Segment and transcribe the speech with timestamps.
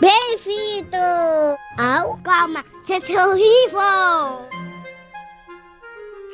[0.00, 0.96] Bem-vindo
[1.78, 4.48] ao Calma, Gente Horrível!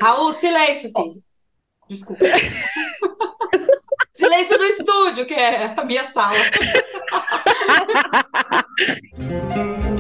[0.01, 1.23] Raul, silêncio, filho.
[1.89, 2.25] Desculpa.
[4.15, 6.39] silêncio no estúdio, que é a minha sala.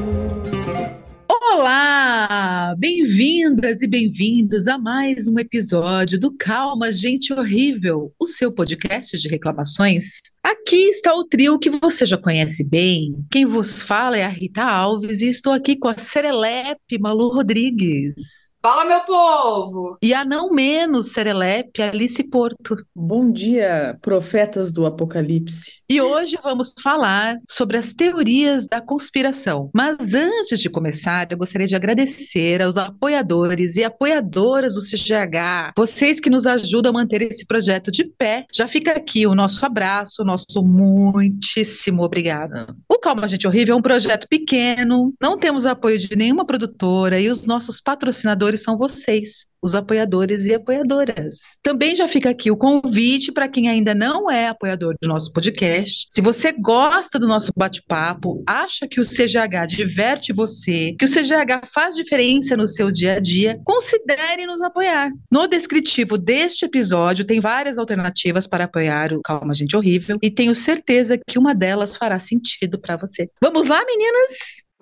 [1.54, 2.74] Olá!
[2.78, 9.28] Bem-vindas e bem-vindos a mais um episódio do Calma, Gente Horrível, o seu podcast de
[9.28, 10.22] reclamações.
[10.42, 13.14] Aqui está o trio que você já conhece bem.
[13.30, 18.51] Quem vos fala é a Rita Alves e estou aqui com a Serelepe Malu Rodrigues.
[18.64, 19.98] Fala, meu povo!
[20.00, 22.76] E a não menos serelepe, Alice Porto.
[22.94, 25.82] Bom dia, profetas do Apocalipse.
[25.90, 29.68] E hoje vamos falar sobre as teorias da conspiração.
[29.74, 36.20] Mas antes de começar, eu gostaria de agradecer aos apoiadores e apoiadoras do CGH, vocês
[36.20, 38.46] que nos ajudam a manter esse projeto de pé.
[38.54, 42.76] Já fica aqui o nosso abraço, o nosso muitíssimo obrigado.
[42.88, 47.28] O Calma Gente Horrível é um projeto pequeno, não temos apoio de nenhuma produtora e
[47.28, 51.56] os nossos patrocinadores apoiadores são vocês, os apoiadores e apoiadoras.
[51.62, 56.06] Também já fica aqui o convite para quem ainda não é apoiador do nosso podcast.
[56.10, 61.66] Se você gosta do nosso bate-papo, acha que o CGH diverte você, que o CGH
[61.72, 65.10] faz diferença no seu dia a dia, considere nos apoiar.
[65.30, 70.54] No descritivo deste episódio tem várias alternativas para apoiar o Calma Gente Horrível e tenho
[70.54, 73.28] certeza que uma delas fará sentido para você.
[73.40, 74.30] Vamos lá, meninas?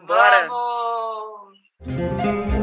[0.07, 0.49] Bora!
[1.87, 2.60] Vamos!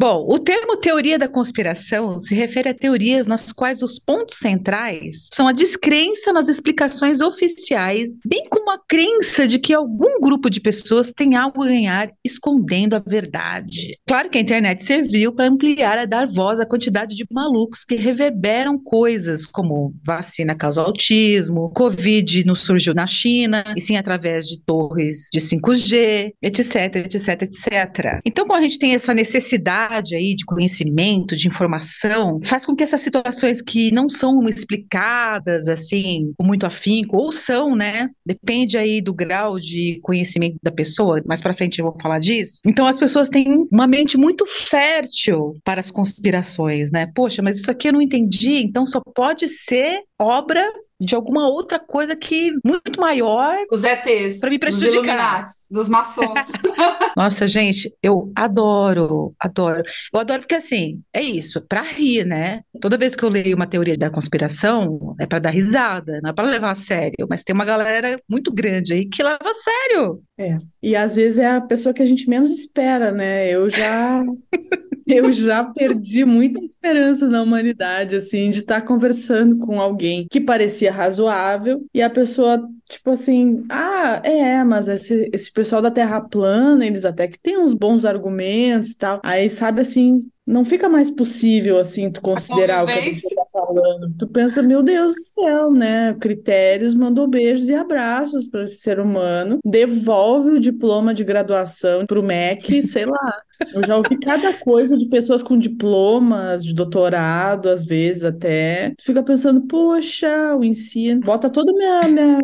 [0.00, 5.28] Bom, o termo teoria da conspiração se refere a teorias nas quais os pontos centrais
[5.34, 10.60] são a descrença nas explicações oficiais, bem como a crença de que algum grupo de
[10.60, 13.98] pessoas tem algo a ganhar escondendo a verdade.
[14.06, 17.96] Claro que a internet serviu para ampliar e dar voz à quantidade de malucos que
[17.96, 24.60] reverberam coisas como vacina causa autismo, Covid não surgiu na China, e sim através de
[24.60, 28.20] torres de 5G, etc, etc, etc.
[28.24, 32.82] Então, quando a gente tem essa necessidade aí de conhecimento, de informação, faz com que
[32.82, 38.10] essas situações que não são explicadas assim, com muito afinco, ou são, né?
[38.24, 42.60] Depende aí do grau de conhecimento da pessoa, mais para frente eu vou falar disso.
[42.66, 47.10] Então as pessoas têm uma mente muito fértil para as conspirações, né?
[47.14, 50.64] Poxa, mas isso aqui eu não entendi, então só pode ser obra
[51.00, 53.56] de alguma outra coisa que muito maior.
[53.70, 54.40] Os ETs.
[54.40, 55.44] Para me prejudicar.
[55.44, 56.26] Dos dos maçons.
[57.16, 59.82] Nossa, gente, eu adoro, adoro.
[60.12, 62.62] Eu adoro porque, assim, é isso, para rir, né?
[62.80, 66.32] Toda vez que eu leio uma teoria da conspiração, é para dar risada, não é
[66.32, 67.26] para levar a sério.
[67.28, 70.22] Mas tem uma galera muito grande aí que leva a sério.
[70.38, 70.56] É.
[70.82, 73.50] E às vezes é a pessoa que a gente menos espera, né?
[73.50, 74.22] Eu já.
[75.10, 80.92] Eu já perdi muita esperança na humanidade, assim, de estar conversando com alguém que parecia
[80.92, 86.67] razoável e a pessoa, tipo assim, ah, é, mas esse, esse pessoal da Terra plana,
[86.82, 89.20] eles até que têm uns bons argumentos e tal.
[89.22, 90.18] Aí, sabe assim,
[90.48, 94.14] não fica mais possível, assim, tu considerar o que a pessoa tá falando.
[94.18, 96.16] Tu pensa, meu Deus do céu, né?
[96.18, 102.22] Critérios mandou beijos e abraços para esse ser humano, devolve o diploma de graduação pro
[102.22, 103.42] MEC, sei lá.
[103.74, 108.94] Eu já ouvi cada coisa de pessoas com diplomas, de doutorado, às vezes até.
[108.96, 112.40] Tu fica pensando, poxa, o ensino bota toda a minha, minha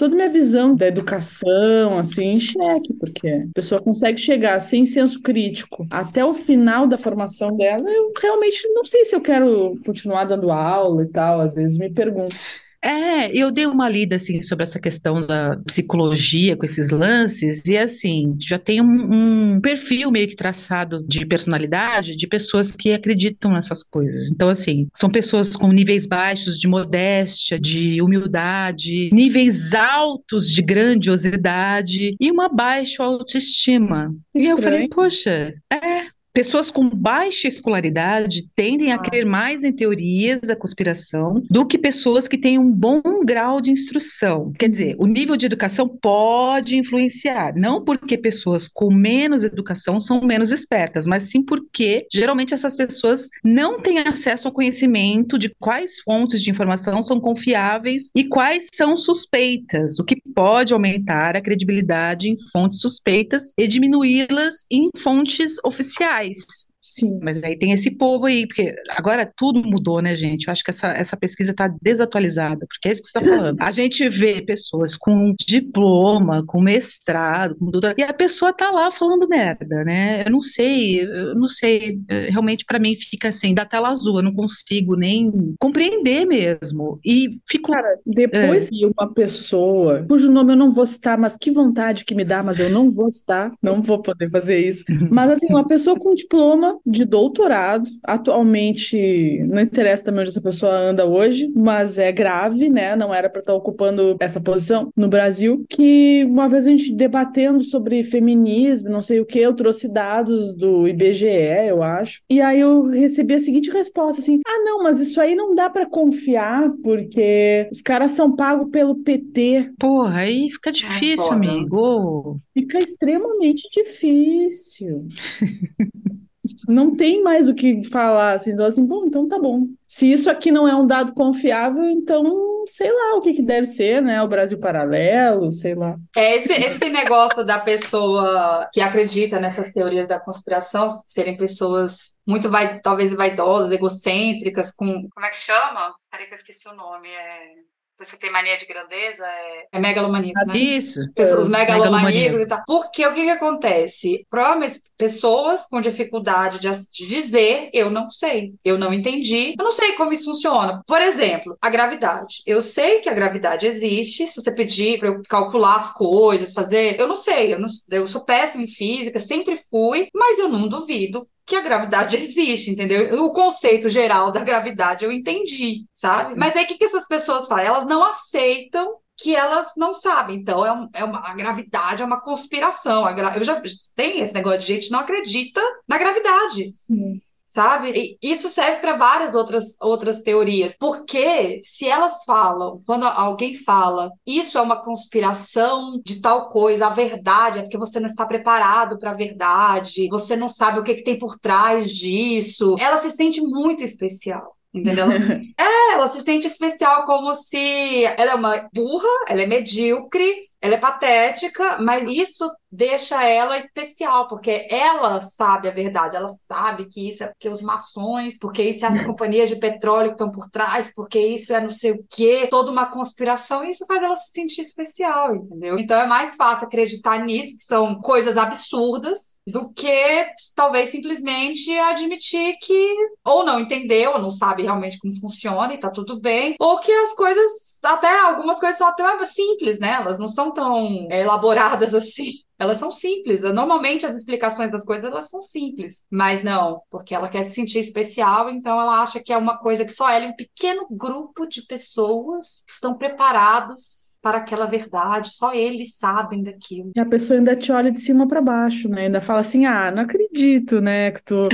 [0.00, 5.20] toda minha visão da educação, assim, em xeque, porque a pessoa consegue chegar sem senso
[5.20, 10.24] crítico até o final da formação dela, eu realmente não sei se eu quero continuar
[10.24, 12.34] dando aula e tal, às vezes me pergunto.
[12.82, 17.76] É, eu dei uma lida assim sobre essa questão da psicologia com esses lances e
[17.76, 23.52] assim já tem um, um, perfil meio que traçado de personalidade de pessoas que acreditam
[23.52, 24.30] nessas coisas.
[24.30, 32.16] Então assim são pessoas com níveis baixos de modéstia, de humildade, níveis altos de grandiosidade
[32.18, 34.14] e uma baixa autoestima.
[34.34, 34.34] Estranho.
[34.34, 40.40] E eu falei, poxa, é Pessoas com baixa escolaridade tendem a crer mais em teorias
[40.40, 44.50] da conspiração do que pessoas que têm um bom grau de instrução.
[44.58, 50.22] Quer dizer, o nível de educação pode influenciar, não porque pessoas com menos educação são
[50.22, 56.00] menos espertas, mas sim porque geralmente essas pessoas não têm acesso ao conhecimento de quais
[56.00, 62.30] fontes de informação são confiáveis e quais são suspeitas, o que pode aumentar a credibilidade
[62.30, 66.29] em fontes suspeitas e diminuí-las em fontes oficiais.
[66.32, 67.18] place Sim.
[67.22, 70.46] Mas aí tem esse povo aí, porque agora tudo mudou, né, gente?
[70.46, 73.56] Eu acho que essa, essa pesquisa está desatualizada, porque é isso que você está falando.
[73.60, 78.90] A gente vê pessoas com diploma, com mestrado, com doutorado, e a pessoa tá lá
[78.90, 80.24] falando merda, né?
[80.26, 81.98] Eu não sei, eu não sei,
[82.28, 86.98] realmente para mim fica assim, da tela azul, eu não consigo nem compreender mesmo.
[87.04, 87.72] E fico.
[87.72, 88.70] Cara, depois é.
[88.70, 92.42] que uma pessoa, cujo nome eu não vou citar, mas que vontade que me dá,
[92.42, 94.84] mas eu não vou citar, não vou poder fazer isso.
[95.10, 100.74] Mas assim, uma pessoa com diploma de doutorado, atualmente, não interessa também onde essa pessoa
[100.74, 102.96] anda hoje, mas é grave, né?
[102.96, 105.64] Não era para estar ocupando essa posição no Brasil.
[105.68, 110.54] Que uma vez a gente debatendo sobre feminismo, não sei o que, eu trouxe dados
[110.54, 111.26] do IBGE,
[111.68, 115.34] eu acho, e aí eu recebi a seguinte resposta assim: ah, não, mas isso aí
[115.34, 119.72] não dá para confiar, porque os caras são pagos pelo PT.
[119.78, 122.38] Porra, aí fica difícil, amigo.
[122.54, 125.04] Fica extremamente difícil.
[126.68, 129.66] não tem mais o que falar, assim, então, assim, bom, então tá bom.
[129.86, 133.66] Se isso aqui não é um dado confiável, então sei lá o que, que deve
[133.66, 134.22] ser, né?
[134.22, 135.96] O Brasil paralelo, sei lá.
[136.16, 142.48] É esse, esse negócio da pessoa que acredita nessas teorias da conspiração serem pessoas muito,
[142.48, 145.08] vai, talvez, vaidosas, egocêntricas, com.
[145.12, 145.92] Como é que chama?
[146.10, 147.08] Peraí que eu esqueci o nome.
[147.08, 147.69] É
[148.00, 150.56] você tem mania de grandeza, é, é megalomaníaco, né?
[150.56, 151.00] Isso.
[151.18, 152.62] Os megalomaníacos e tal.
[152.66, 154.26] Porque o que, que acontece?
[154.30, 159.70] Provavelmente pessoas com dificuldade de, de, dizer eu não sei, eu não entendi, eu não
[159.70, 160.82] sei como isso funciona.
[160.86, 162.42] Por exemplo, a gravidade.
[162.46, 166.98] Eu sei que a gravidade existe, se você pedir para eu calcular as coisas, fazer,
[166.98, 170.68] eu não sei, eu, não, eu sou péssima em física, sempre fui, mas eu não
[170.68, 173.24] duvido que a gravidade existe, entendeu?
[173.24, 176.34] O conceito geral da gravidade eu entendi, sabe?
[176.36, 177.66] Mas aí o que, que essas pessoas fazem?
[177.66, 180.38] Elas não aceitam que elas não sabem.
[180.38, 183.02] Então, é, um, é uma, a gravidade é uma conspiração.
[183.14, 183.36] Gra...
[183.36, 183.60] Eu já
[183.94, 186.72] tem esse negócio de gente não acredita na gravidade.
[186.72, 187.20] Sim
[187.50, 188.16] sabe?
[188.22, 194.10] E isso serve para várias outras, outras teorias, porque se elas falam, quando alguém fala,
[194.24, 198.98] isso é uma conspiração de tal coisa, a verdade é porque você não está preparado
[198.98, 203.10] para a verdade, você não sabe o que, que tem por trás disso, ela se
[203.10, 204.56] sente muito especial.
[204.72, 205.06] Entendeu?
[205.58, 210.74] é, ela se sente especial como se ela é uma burra, ela é medíocre, ela
[210.74, 217.08] é patética, mas isso deixa ela especial, porque ela sabe a verdade, ela sabe que
[217.08, 220.48] isso é porque os maçons, porque isso é as companhias de petróleo que estão por
[220.48, 224.16] trás, porque isso é não sei o quê, toda uma conspiração, e isso faz ela
[224.16, 225.78] se sentir especial, entendeu?
[225.78, 232.56] Então é mais fácil acreditar nisso, que são coisas absurdas, do que talvez simplesmente admitir
[232.60, 232.94] que
[233.24, 236.92] ou não entendeu, ou não sabe realmente como funciona e tá tudo bem, ou que
[236.92, 239.94] as coisas, até algumas coisas são até simples, né?
[239.94, 242.30] Elas não são tão elaboradas assim.
[242.60, 243.42] Elas são simples.
[243.42, 247.78] Normalmente as explicações das coisas elas são simples, mas não, porque ela quer se sentir
[247.78, 251.46] especial, então ela acha que é uma coisa que só ela e um pequeno grupo
[251.46, 256.92] de pessoas estão preparados para aquela verdade, só eles sabem daquilo.
[256.94, 259.02] E a pessoa ainda te olha de cima para baixo, né?
[259.02, 261.48] Ainda fala assim: "Ah, não acredito, né, que tu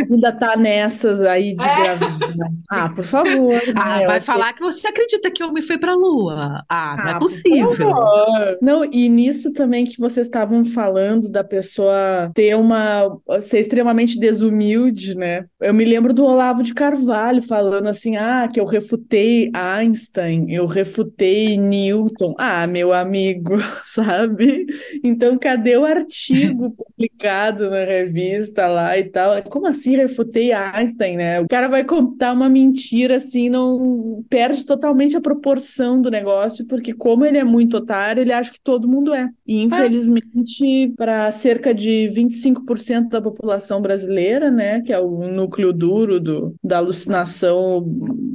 [0.00, 1.82] ainda tá nessas aí de é.
[1.82, 2.32] gravidez.
[2.70, 3.60] Ah, por favor.
[3.74, 4.06] Ah, né?
[4.06, 4.58] vai falar que...
[4.58, 6.62] que você acredita que o homem foi pra lua.
[6.68, 7.94] Ah, não é ah, possível.
[8.60, 13.18] Não, e nisso também que vocês estavam falando da pessoa ter uma.
[13.40, 15.44] ser extremamente desumilde, né?
[15.60, 20.66] Eu me lembro do Olavo de Carvalho falando assim: ah, que eu refutei Einstein, eu
[20.66, 22.01] refutei Newton.
[22.38, 24.66] Ah, meu amigo, sabe?
[25.02, 29.42] Então, cadê o artigo publicado na revista lá e tal?
[29.44, 29.96] Como assim?
[29.96, 31.40] refutei Einstein, né?
[31.40, 36.92] O cara vai contar uma mentira assim, não perde totalmente a proporção do negócio, porque
[36.92, 39.28] como ele é muito otário, ele acha que todo mundo é.
[39.46, 40.88] E infelizmente, é.
[40.96, 46.78] para cerca de 25% da população brasileira, né, que é o núcleo duro do, da
[46.78, 47.84] alucinação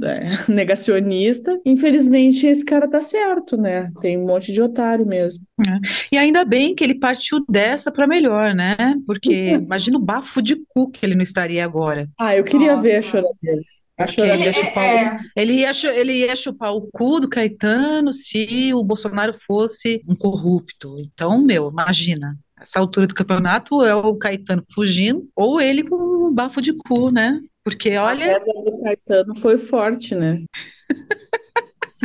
[0.04, 3.92] é, negacionista, infelizmente esse cara tá certo, né?
[4.00, 5.44] Tem um monte de otário mesmo.
[5.62, 5.80] É.
[6.12, 8.78] E ainda bem que ele partiu dessa para melhor, né?
[9.06, 12.08] Porque imagina o bafo de cu que ele não estaria agora.
[12.20, 12.82] Ah, eu queria Nossa.
[12.82, 13.62] ver a choradeira.
[14.00, 18.14] A ele, ia chupar é, o, ele, ia, ele ia chupar o cu do Caetano
[18.14, 20.98] se o Bolsonaro fosse um corrupto.
[21.00, 22.38] Então, meu, imagina.
[22.60, 25.96] Essa altura do campeonato é o Caetano fugindo ou ele com
[26.28, 27.40] um bafo de cu, né?
[27.64, 28.36] Porque olha.
[28.36, 30.44] A do Caetano foi forte, né?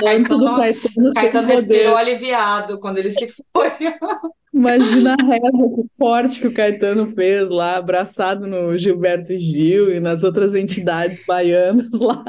[0.00, 3.70] Caetano, do Caetano, Caetano respirou aliviado quando ele se foi.
[4.52, 10.22] Imagina a reza forte que o Caetano fez lá, abraçado no Gilberto Gil e nas
[10.22, 12.22] outras entidades baianas lá.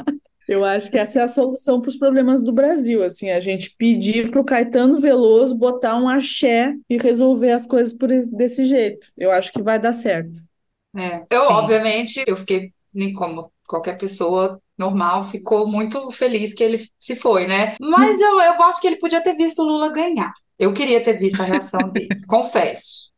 [0.48, 3.74] Eu acho que essa é a solução para os problemas do Brasil, assim, a gente
[3.78, 9.06] pedir para o Caetano Veloso botar um axé e resolver as coisas por desse jeito.
[9.16, 10.40] Eu acho que vai dar certo.
[10.96, 11.24] É.
[11.30, 11.52] Eu, Sim.
[11.52, 17.46] obviamente, eu fiquei, nem como qualquer pessoa normal, ficou muito feliz que ele se foi,
[17.46, 17.76] né?
[17.80, 20.32] Mas eu, eu acho que ele podia ter visto o Lula ganhar.
[20.58, 23.10] Eu queria ter visto a reação dele, confesso.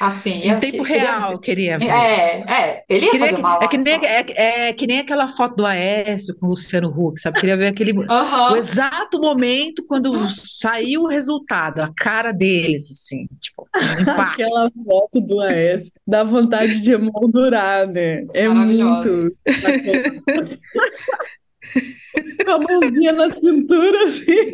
[0.00, 1.86] Assim, Em tempo que- queria real, eu queria ver.
[1.88, 4.98] É, é, ele ia Que nem- fazer uma é, que nem, é, é que nem
[4.98, 7.38] aquela foto do Aécio com o Luciano Huck, sabe?
[7.38, 7.92] Queria ver aquele
[8.52, 13.66] o exato momento quando saiu o resultado, a cara deles, assim, tipo, um.
[14.20, 18.24] Aquela foto do AS dá vontade de emoldurar, né?
[18.34, 19.32] É muito.
[22.44, 24.52] Com a mãozinha na cintura, assim.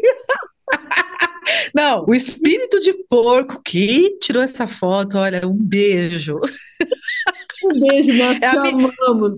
[1.74, 6.38] Não, o espírito de porco que tirou essa foto, olha, um beijo.
[7.64, 9.36] Um beijo, nós É a mi- chamamos.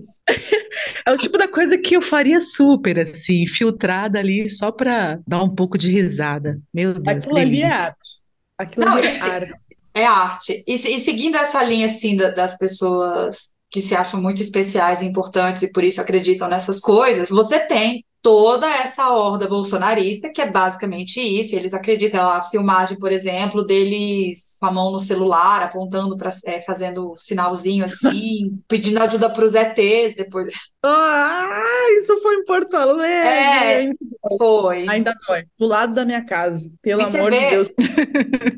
[1.05, 5.43] É o tipo da coisa que eu faria super, assim, filtrada ali só pra dar
[5.43, 6.59] um pouco de risada.
[6.73, 8.09] Meu Deus, Aquilo ali é arte.
[8.57, 9.53] Aquilo Não, ali é esse- arte.
[9.95, 10.63] É arte.
[10.67, 15.05] E, e seguindo essa linha, assim, da- das pessoas que se acham muito especiais e
[15.05, 20.49] importantes e por isso acreditam nessas coisas, você tem toda essa horda bolsonarista, que é
[20.49, 21.55] basicamente isso.
[21.55, 26.31] Eles acreditam, a filmagem, por exemplo, deles com a mão no celular, apontando para,
[26.65, 30.53] fazendo sinalzinho assim, pedindo ajuda para os ETs depois.
[30.81, 31.63] Ah,
[31.99, 33.09] isso foi em Porto Alegre.
[33.29, 33.91] É.
[34.37, 34.87] Foi.
[34.87, 35.43] Ainda é.
[35.59, 36.71] Do lado da minha casa.
[36.81, 37.69] Pelo E amor de vê- Deus.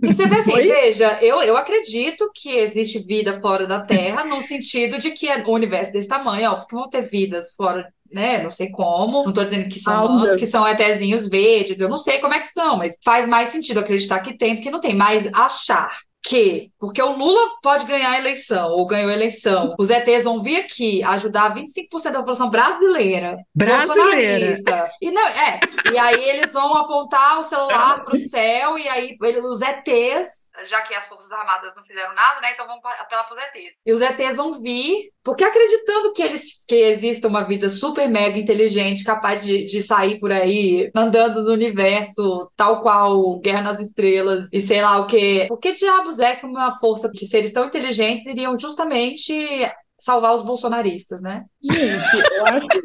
[0.03, 0.67] E você vê assim, Oi?
[0.67, 5.43] veja, eu, eu acredito que existe vida fora da Terra, no sentido de que é
[5.43, 8.41] um universo desse tamanho, óbvio que vão ter vidas fora, né?
[8.43, 9.23] Não sei como.
[9.23, 12.39] Não tô dizendo que são humanos, que são ETzinhos verdes, eu não sei como é
[12.39, 14.95] que são, mas faz mais sentido acreditar que tem do que não tem.
[14.95, 15.89] Mas achar
[16.25, 20.41] que, porque o Lula pode ganhar a eleição, ou ganhou a eleição, os ETs vão
[20.41, 24.55] vir aqui ajudar 25% da população brasileira Brasileira.
[25.01, 25.59] E não, é.
[25.93, 30.81] E aí eles vão apontar o celular pro céu e aí ele- os ETs, já
[30.81, 32.53] que as Forças Armadas não fizeram nada, né?
[32.53, 33.75] Então vamos pa- apelar pros ETs.
[33.85, 38.37] E os ETs vão vir, porque acreditando que eles que exista uma vida super mega
[38.39, 44.51] inteligente, capaz de, de sair por aí andando no universo, tal qual Guerra nas Estrelas
[44.51, 45.45] e sei lá o quê.
[45.47, 49.33] Por que diabos é que uma força que seres tão inteligentes iriam justamente
[49.97, 51.45] salvar os bolsonaristas, né?
[51.61, 52.81] Gente, eu acho que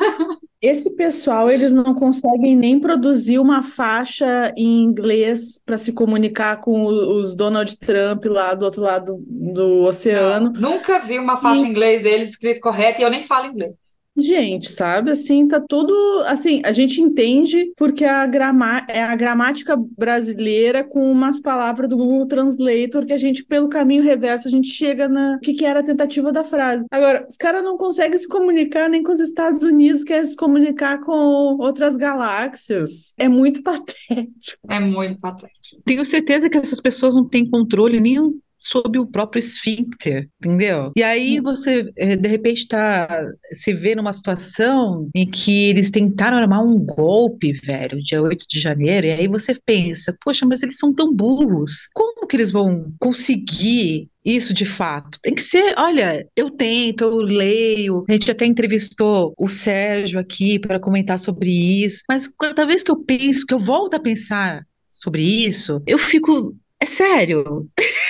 [0.60, 6.84] esse pessoal, eles não conseguem nem produzir uma faixa em inglês para se comunicar com
[6.84, 10.52] os Donald Trump lá do outro lado do oceano.
[10.54, 13.74] Nunca vi uma faixa em inglês deles escrito correta e eu nem falo inglês.
[14.20, 15.92] Gente, sabe, assim, tá tudo,
[16.26, 21.96] assim, a gente entende porque a grama é a gramática brasileira com umas palavras do
[21.96, 25.64] Google Translator que a gente, pelo caminho reverso, a gente chega na o que que
[25.64, 26.84] era a tentativa da frase.
[26.90, 31.00] Agora, os caras não conseguem se comunicar nem com os Estados Unidos, querem se comunicar
[31.00, 33.14] com outras galáxias.
[33.16, 34.60] É muito patético.
[34.68, 35.82] É muito patético.
[35.84, 40.92] Tenho certeza que essas pessoas não têm controle nenhum sobre o próprio esfíncter, entendeu?
[40.96, 43.08] E aí você, eh, de repente, tá,
[43.52, 48.60] se vê numa situação em que eles tentaram armar um golpe, velho, dia 8 de
[48.60, 52.92] janeiro, e aí você pensa, poxa, mas eles são tão burros, como que eles vão
[52.98, 55.18] conseguir isso de fato?
[55.22, 60.58] Tem que ser, olha, eu tento, eu leio, a gente até entrevistou o Sérgio aqui
[60.58, 64.66] para comentar sobre isso, mas cada vez que eu penso, que eu volto a pensar
[64.88, 67.68] sobre isso, eu fico, é sério.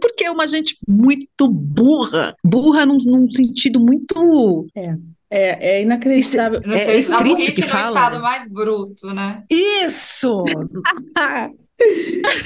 [0.00, 2.34] Porque é uma gente muito burra.
[2.44, 4.66] Burra num, num sentido muito.
[5.30, 6.60] É, é inacreditável.
[6.64, 7.98] Não É sei, a escrito que no fala.
[8.00, 9.44] estado mais bruto, né?
[9.50, 10.44] Isso!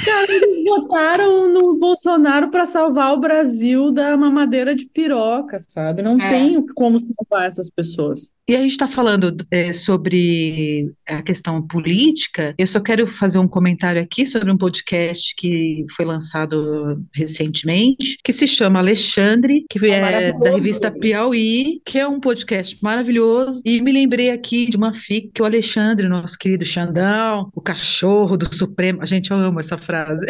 [0.05, 6.03] Cara, eles votaram no Bolsonaro para salvar o Brasil da mamadeira de piroca, sabe?
[6.03, 6.31] Não É.
[6.31, 8.33] tem como salvar essas pessoas.
[8.49, 12.55] E a gente está falando é, sobre a questão política.
[12.59, 18.33] Eu só quero fazer um comentário aqui sobre um podcast que foi lançado recentemente, que
[18.33, 20.55] se chama Alexandre, que é da maravilhoso.
[20.57, 23.63] revista Piauí, que é um podcast maravilhoso.
[23.65, 28.37] E me lembrei aqui de uma fic que o Alexandre, nosso querido Xandão, o cachorro
[28.37, 29.07] do Supremo.
[29.07, 30.27] Gente, eu amo essa frase.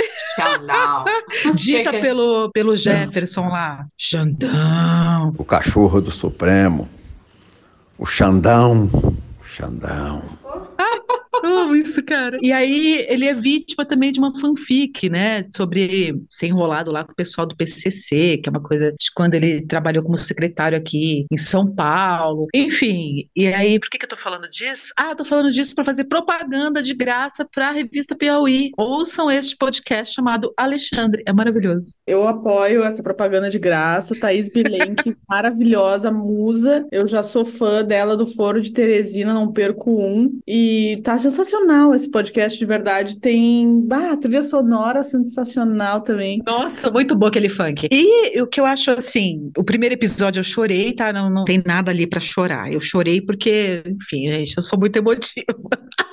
[0.67, 1.05] Não.
[1.55, 3.87] Dita pelo, pelo Jefferson lá.
[3.97, 5.35] Xandão.
[5.39, 6.89] o cachorro do Supremo,
[7.99, 8.89] o Xandão,
[9.45, 10.23] Xandão.
[11.43, 12.39] Eu amo isso, cara.
[12.41, 15.43] E aí, ele é vítima também de uma fanfic, né?
[15.45, 19.35] Sobre ser enrolado lá com o pessoal do PCC, que é uma coisa de quando
[19.35, 22.47] ele trabalhou como secretário aqui em São Paulo.
[22.55, 24.93] Enfim, e aí, por que, que eu tô falando disso?
[24.97, 28.71] Ah, eu tô falando disso para fazer propaganda de graça para a revista Piauí.
[28.77, 31.23] Ouçam este podcast chamado Alexandre.
[31.27, 31.95] É maravilhoso.
[32.07, 34.19] Eu apoio essa propaganda de graça.
[34.19, 36.87] Thaís Bilenque, maravilhosa, musa.
[36.93, 40.39] Eu já sou fã dela do Foro de Teresina, não perco um.
[40.47, 43.19] E taxas sensacional esse podcast de verdade.
[43.19, 46.43] Tem bah, trilha sonora sensacional também.
[46.47, 47.89] Nossa, muito bom aquele funk.
[47.91, 51.13] E o que eu acho assim, o primeiro episódio eu chorei, tá?
[51.13, 52.71] Não, não tem nada ali para chorar.
[52.73, 55.47] Eu chorei porque, enfim, gente, eu sou muito emotiva.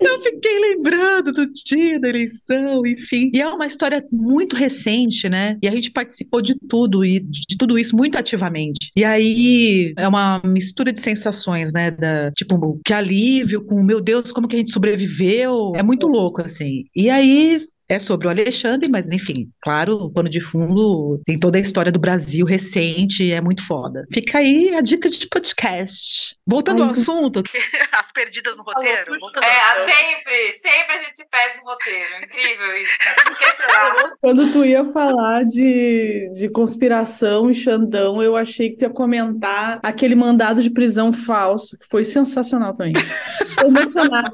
[0.00, 3.30] Eu fiquei lembrando do dia da eleição, enfim.
[3.34, 5.56] E é uma história muito recente, né?
[5.62, 8.90] E a gente participou de tudo e de tudo isso muito ativamente.
[8.96, 11.90] E aí é uma mistura de sensações, né?
[11.90, 15.72] Da, tipo, que alívio com, meu Deus, como que a gente sobreviveu?
[15.74, 16.84] É muito louco, assim.
[16.94, 21.58] E aí é sobre o Alexandre, mas enfim, claro, o pano de fundo tem toda
[21.58, 24.06] a história do Brasil recente, é muito foda.
[24.12, 26.36] Fica aí a dica de podcast.
[26.50, 27.42] Voltando Ai, ao assunto,
[27.92, 29.14] as perdidas no roteiro.
[29.14, 32.24] é, sempre, sempre a gente se perde no roteiro.
[32.24, 32.90] Incrível isso.
[34.20, 39.78] Quando tu ia falar de, de conspiração e Xandão, eu achei que tu ia comentar
[39.82, 42.94] aquele mandado de prisão falso, que foi sensacional também.
[43.60, 44.32] Tô emocionada.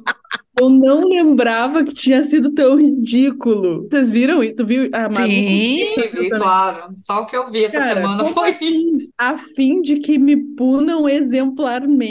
[0.58, 3.86] Eu não lembrava que tinha sido tão ridículo.
[3.90, 4.40] Vocês viram?
[4.54, 5.26] Tu viu a Malu?
[5.26, 6.94] Sim, vi, claro.
[7.02, 8.96] Só o que eu vi essa Cara, semana foi assim?
[8.96, 9.08] isso.
[9.18, 12.05] A fim de que me punam exemplarmente.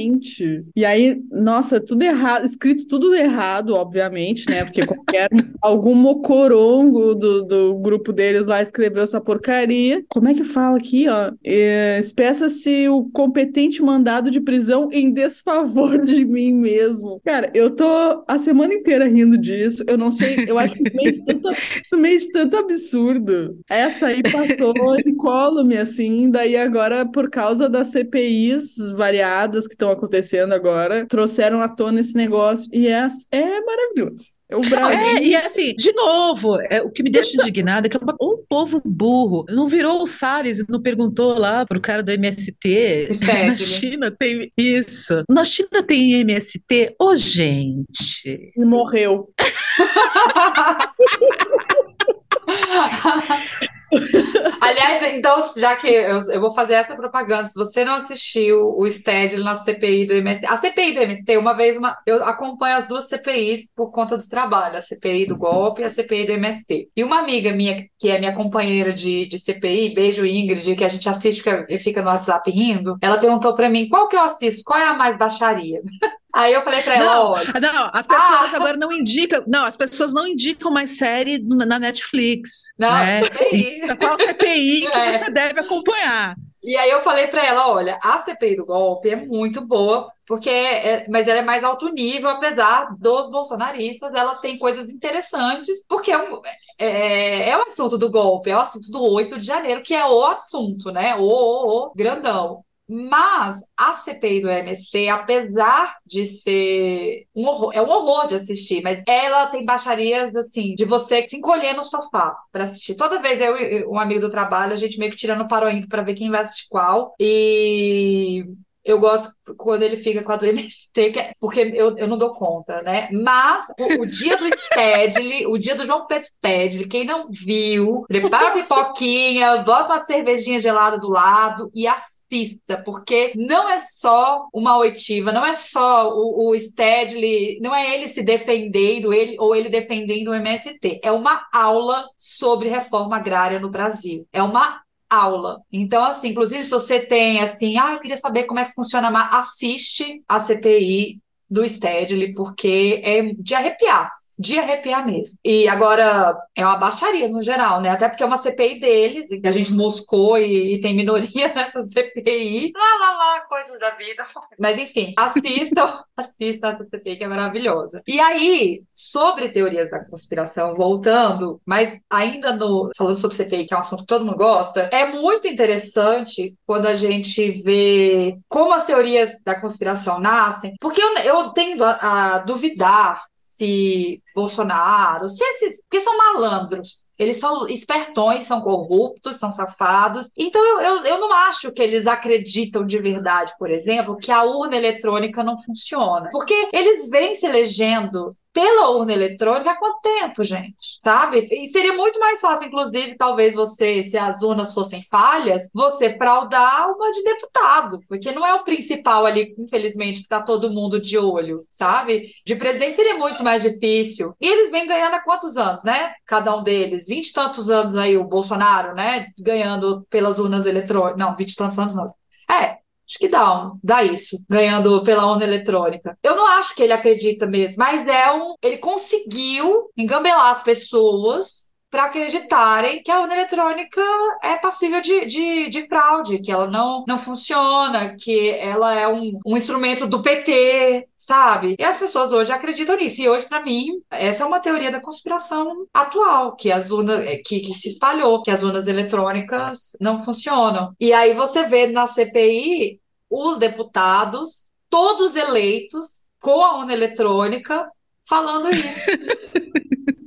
[0.75, 4.63] E aí, nossa, tudo errado, escrito tudo errado, obviamente, né?
[4.63, 5.29] Porque qualquer
[5.61, 10.03] algum mocorongo do, do grupo deles lá escreveu essa porcaria.
[10.09, 11.31] Como é que fala aqui, ó?
[11.43, 17.21] É, Espeça-se o competente mandado de prisão em desfavor de mim mesmo.
[17.23, 19.83] Cara, eu tô a semana inteira rindo disso.
[19.87, 21.49] Eu não sei, eu acho que meio de tanto,
[21.91, 23.57] no meio de tanto absurdo.
[23.69, 24.73] Essa aí passou
[25.05, 31.69] incólume, assim, daí agora, por causa das CPIs variadas que estão acontecendo agora, trouxeram à
[31.69, 34.35] tona esse negócio e é, é maravilhoso.
[34.47, 34.99] É o Brasil.
[34.99, 38.43] É, e assim, de novo, é, o que me deixa indignada é que é um
[38.47, 43.09] povo burro não virou o Salles e não perguntou lá pro cara do MST.
[43.25, 45.23] Na China tem isso.
[45.27, 46.93] Na China tem MST.
[46.99, 48.51] Ô, oh, gente.
[48.55, 49.33] E morreu.
[54.61, 58.85] Aliás, então, já que eu, eu, vou fazer essa propaganda, se você não assistiu o
[58.91, 62.87] STED na CPI do MST, a CPI do MST, uma vez, uma, eu acompanho as
[62.87, 66.89] duas CPIs por conta do trabalho, a CPI do golpe e a CPI do MST.
[66.95, 70.89] E uma amiga minha, que é minha companheira de, de CPI, beijo Ingrid, que a
[70.89, 74.63] gente assiste e fica no WhatsApp rindo, ela perguntou para mim qual que eu assisto,
[74.65, 75.81] qual é a mais baixaria?
[76.35, 77.53] Aí eu falei pra ela, não, olha.
[77.61, 79.41] Não, as pessoas ah, agora não indicam.
[79.47, 82.65] Não, as pessoas não indicam mais série na Netflix.
[82.77, 83.23] Não, né?
[83.23, 83.81] CPI.
[83.97, 85.13] Qual CPI que é.
[85.13, 86.35] você deve acompanhar?
[86.61, 90.49] E aí eu falei para ela, olha, a CPI do golpe é muito boa, porque
[90.49, 96.11] é, mas ela é mais alto nível, apesar dos bolsonaristas, ela tem coisas interessantes, porque
[96.11, 96.41] é um,
[96.77, 100.05] é, é o assunto do golpe, é o assunto do 8 de janeiro, que é
[100.05, 101.15] o assunto, né?
[101.15, 102.64] O, o, o grandão.
[102.87, 108.81] Mas a CPI do MST, apesar de ser um horror, é um horror de assistir,
[108.83, 112.95] mas ela tem baixarias assim, de você se encolher no sofá para assistir.
[112.95, 115.87] Toda vez eu e um amigo do trabalho, a gente meio que tirando o ímpar
[115.89, 117.15] para ver quem vai assistir qual.
[117.19, 118.45] E
[118.85, 122.33] eu gosto quando ele fica com a do MST, é, porque eu, eu não dou
[122.33, 123.09] conta, né?
[123.11, 128.05] Mas o, o dia do Stedley, o dia do João Pedro Stedley, quem não viu,
[128.07, 133.79] prepara a pipoquinha, bota uma cervejinha gelada do lado e assiste assista, porque não é
[133.81, 139.35] só uma oitiva, não é só o, o Stedley, não é ele se defendendo, ele
[139.39, 140.99] ou ele defendendo o MST.
[141.03, 144.27] É uma aula sobre reforma agrária no Brasil.
[144.33, 145.61] É uma aula.
[145.71, 149.09] Então, assim, inclusive, se você tem assim, ah, eu queria saber como é que funciona,
[149.37, 155.37] assiste a CPI do Stedley, porque é de arrepiar de arrepiar mesmo.
[155.43, 157.89] E agora é uma baixaria no geral, né?
[157.89, 161.81] Até porque é uma CPI deles, e a gente moscou e, e, tem minoria nessa
[161.83, 162.71] CPI.
[162.75, 164.25] Lá, lá, lá, coisas da vida.
[164.59, 168.01] Mas enfim, assistam, assistam essa CPI que é maravilhosa.
[168.07, 173.77] E aí, sobre teorias da conspiração, voltando, mas ainda no falando sobre CPI, que é
[173.77, 178.85] um assunto que todo mundo gosta, é muito interessante quando a gente vê como as
[178.85, 185.81] teorias da conspiração nascem, porque eu, eu tendo a, a duvidar se Bolsonaro, se esses,
[185.83, 190.31] porque são malandros, eles são espertões, são corruptos, são safados.
[190.37, 194.43] Então eu, eu, eu não acho que eles acreditam de verdade, por exemplo, que a
[194.43, 196.29] urna eletrônica não funciona.
[196.31, 200.97] Porque eles vêm se elegendo pela urna eletrônica há quanto tempo, gente?
[201.01, 201.45] Sabe?
[201.51, 206.89] E seria muito mais fácil, inclusive, talvez você, se as urnas fossem falhas, você fraudar
[206.89, 211.17] uma de deputado, porque não é o principal ali, infelizmente, que está todo mundo de
[211.17, 212.31] olho, sabe?
[212.45, 214.24] De presidente seria muito mais difícil.
[214.39, 216.13] E eles vêm ganhando há quantos anos, né?
[216.25, 219.27] Cada um deles, vinte e tantos anos aí, o Bolsonaro, né?
[219.37, 221.17] Ganhando pelas urnas eletrônicas.
[221.19, 222.13] Não, vinte e tantos anos não.
[222.49, 226.17] É, Acho que dá, um, dá isso, ganhando pela urna eletrônica.
[226.23, 228.55] Eu não acho que ele acredita mesmo, mas é um.
[228.63, 234.01] Ele conseguiu engambelar as pessoas para acreditarem que a urna eletrônica
[234.43, 239.39] é passível de, de, de, fraude, que ela não, não funciona, que ela é um,
[239.45, 241.75] um instrumento do PT, sabe?
[241.79, 243.21] E as pessoas hoje acreditam nisso.
[243.21, 247.37] E hoje, para mim, essa é uma teoria da conspiração atual, que as urnas, é,
[247.37, 250.93] que, que se espalhou, que as urnas eletrônicas não funcionam.
[250.99, 257.89] E aí você vê na CPI os deputados, todos eleitos, com a urna eletrônica,
[258.27, 259.11] falando isso.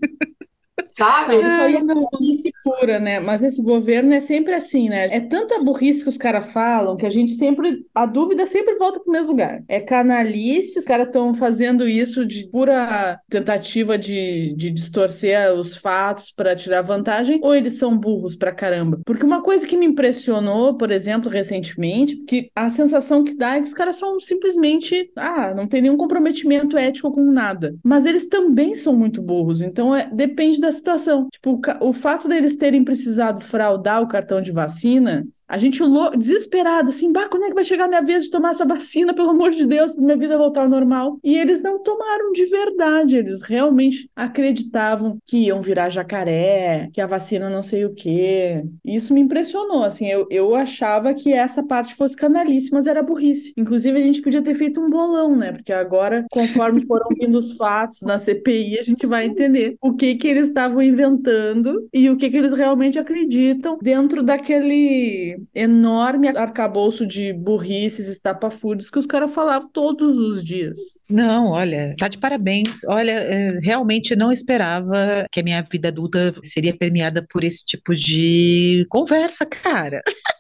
[0.99, 1.37] Sabe?
[1.37, 3.21] Isso aí é burrice pura, né?
[3.21, 5.07] Mas esse governo é sempre assim, né?
[5.13, 7.87] É tanta burrice que os caras falam que a gente sempre.
[7.95, 9.63] A dúvida sempre volta pro mesmo lugar.
[9.69, 16.33] É canalice, os caras estão fazendo isso de pura tentativa de, de distorcer os fatos
[16.33, 19.01] para tirar vantagem, ou eles são burros pra caramba?
[19.07, 23.61] Porque uma coisa que me impressionou, por exemplo, recentemente, que a sensação que dá é
[23.61, 25.13] que os caras são simplesmente.
[25.15, 27.77] Ah, não tem nenhum comprometimento ético com nada.
[27.85, 29.63] Mas eles também são muito burros.
[29.63, 31.29] Então é, depende da situação situação.
[31.31, 35.81] Tipo, o, o fato deles terem precisado fraudar o cartão de vacina a gente
[36.17, 39.15] desesperada, assim, bah, quando é que vai chegar a minha vez de tomar essa vacina,
[39.15, 41.19] pelo amor de Deus, para minha vida voltar ao normal?
[41.25, 47.07] E eles não tomaram de verdade, eles realmente acreditavam que iam virar jacaré, que a
[47.07, 48.63] vacina não sei o quê.
[48.85, 53.55] Isso me impressionou, assim, eu, eu achava que essa parte fosse canalice, mas era burrice.
[53.57, 55.53] Inclusive, a gente podia ter feito um bolão, né?
[55.53, 60.15] Porque agora, conforme foram vindo os fatos na CPI, a gente vai entender o que
[60.17, 67.07] que eles estavam inventando e o que que eles realmente acreditam dentro daquele enorme arcabouço
[67.07, 70.79] de burrices, estapafúrdios que os caras falavam todos os dias.
[71.09, 72.85] Não, olha, tá de parabéns.
[72.87, 77.95] Olha, é, realmente não esperava que a minha vida adulta seria permeada por esse tipo
[77.95, 80.03] de conversa, cara.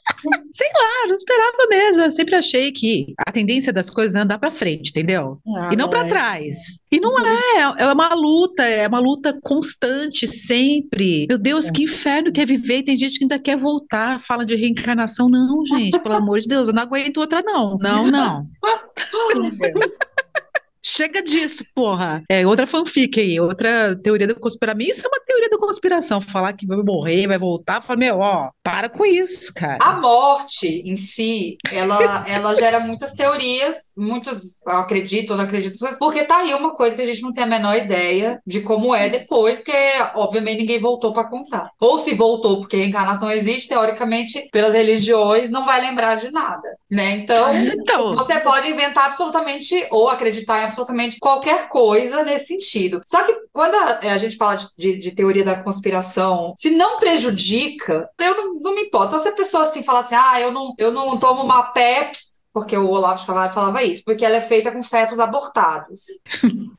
[0.51, 2.03] Sei lá, não esperava mesmo.
[2.03, 5.39] Eu sempre achei que a tendência das coisas é andar para frente, entendeu?
[5.57, 6.09] Ah, e não, para é.
[6.09, 6.57] trás.
[6.91, 11.27] E não é, é uma luta, é uma luta constante, sempre.
[11.29, 11.73] Meu Deus, é.
[11.73, 12.83] que inferno que é viver.
[12.83, 15.29] Tem gente que ainda quer voltar, fala de reencarnação.
[15.29, 17.79] Não, gente, pelo amor de Deus, eu não aguento outra, não.
[17.79, 18.47] Não, não.
[20.85, 22.23] Chega disso, porra.
[22.29, 24.81] É outra fanfic aí, outra teoria da conspiração.
[24.81, 26.21] Isso é uma teoria da conspiração.
[26.21, 27.81] Falar que vai morrer, vai voltar.
[27.81, 29.79] Fala, meu, ó, para com isso, cara.
[29.81, 36.39] A morte em si, ela, ela gera muitas teorias, muitos acreditam, não acreditam, porque tá
[36.39, 39.59] aí uma coisa que a gente não tem a menor ideia de como é depois,
[39.59, 39.73] porque
[40.15, 41.71] obviamente ninguém voltou para contar.
[41.81, 46.69] Ou se voltou, porque a reencarnação existe, teoricamente, pelas religiões, não vai lembrar de nada,
[46.91, 47.13] né?
[47.13, 48.17] Então, então...
[48.17, 53.01] você pode inventar absolutamente ou acreditar em absolutamente qualquer coisa nesse sentido.
[53.05, 56.99] Só que quando a, a gente fala de, de, de, teoria da conspiração, se não
[56.99, 59.09] prejudica, eu não, não me importa.
[59.09, 62.41] Então, se a pessoa assim fala assim, ah, eu não, eu não tomo uma Pepsi,
[62.53, 66.03] porque o Olavo de Carvalho falava isso, porque ela é feita com fetos abortados.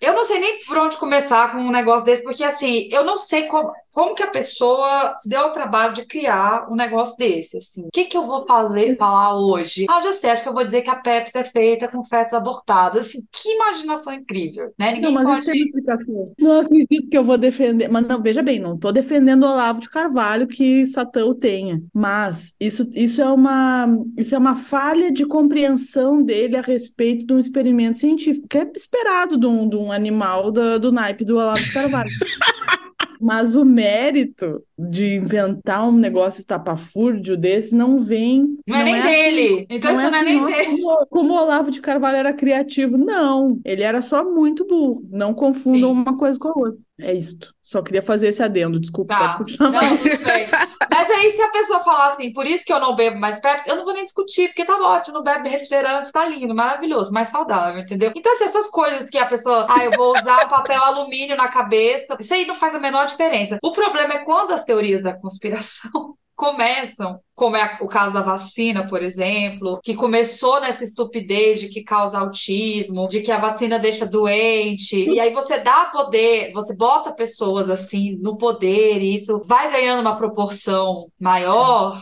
[0.00, 3.16] Eu não sei nem por onde começar com um negócio desse, porque assim, eu não
[3.16, 7.56] sei como, como que a pessoa se deu ao trabalho de criar um negócio desse,
[7.56, 7.84] assim.
[7.86, 9.86] O que que eu vou fazer, falar hoje?
[9.90, 12.32] Ah, já sei, acho que eu vou dizer que a Pepsi é feita com fetos
[12.32, 13.00] abortados.
[13.00, 14.92] Assim, que imaginação incrível, né?
[14.92, 15.50] Ninguém não, mas pode...
[15.50, 16.32] tem explicação.
[16.38, 19.80] Não acredito que eu vou defender, mas não, veja bem, não estou defendendo o Olavo
[19.80, 25.10] de Carvalho que Satã o tenha, mas isso, isso, é uma, isso é uma falha
[25.10, 29.74] de compreensão dele a respeito de um experimento científico, que é esperado de um, de
[29.74, 32.10] um animal do, do naipe do Olavo de Carvalho.
[33.20, 38.56] Mas o mérito de inventar um negócio estapafúrdio desse não vem.
[38.66, 39.54] Não, é não é nem é dele.
[39.54, 40.82] Assim, então não isso é não é assim, nem dele.
[40.82, 42.96] Como, como, o Olavo de Carvalho era criativo.
[42.96, 45.02] Não, ele era só muito burro.
[45.10, 46.00] Não confundam Sim.
[46.00, 46.78] uma coisa com a outra.
[47.00, 47.54] É isto.
[47.62, 48.80] Só queria fazer esse adendo.
[48.80, 49.20] Desculpa, tá.
[49.20, 49.70] pode continuar.
[49.70, 50.48] Não, tudo bem.
[50.90, 53.68] Mas aí, se a pessoa falar assim, por isso que eu não bebo mais Pepsi,
[53.68, 57.28] eu não vou nem discutir, porque tá ótimo, não bebe refrigerante, tá lindo, maravilhoso, mais
[57.28, 58.12] saudável, entendeu?
[58.16, 61.46] Então, assim, essas coisas que a pessoa, ah, eu vou usar um papel alumínio na
[61.46, 63.58] cabeça, isso aí não faz a menor diferença.
[63.62, 68.86] O problema é quando as teorias da conspiração começam, como é o caso da vacina,
[68.86, 74.06] por exemplo, que começou nessa estupidez de que causa autismo, de que a vacina deixa
[74.06, 79.72] doente, e aí você dá poder, você bota pessoas assim no poder, e isso vai
[79.72, 82.00] ganhando uma proporção maior.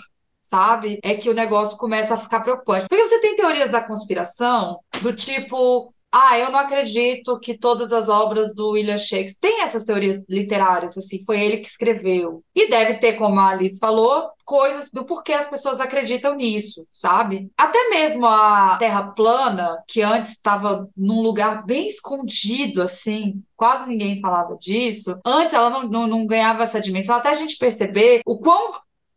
[0.48, 1.00] Sabe?
[1.02, 2.86] É que o negócio começa a ficar preocupante.
[2.88, 8.08] Porque você tem teorias da conspiração do tipo, ah, eu não acredito que todas as
[8.08, 12.42] obras do William Shakespeare têm essas teorias literárias, assim, foi ele que escreveu.
[12.54, 17.50] E deve ter, como a Alice falou, coisas do porquê as pessoas acreditam nisso, sabe?
[17.56, 24.20] Até mesmo a Terra plana, que antes estava num lugar bem escondido, assim, quase ninguém
[24.20, 25.18] falava disso.
[25.24, 28.72] Antes ela não, não, não ganhava essa dimensão, até a gente perceber o quão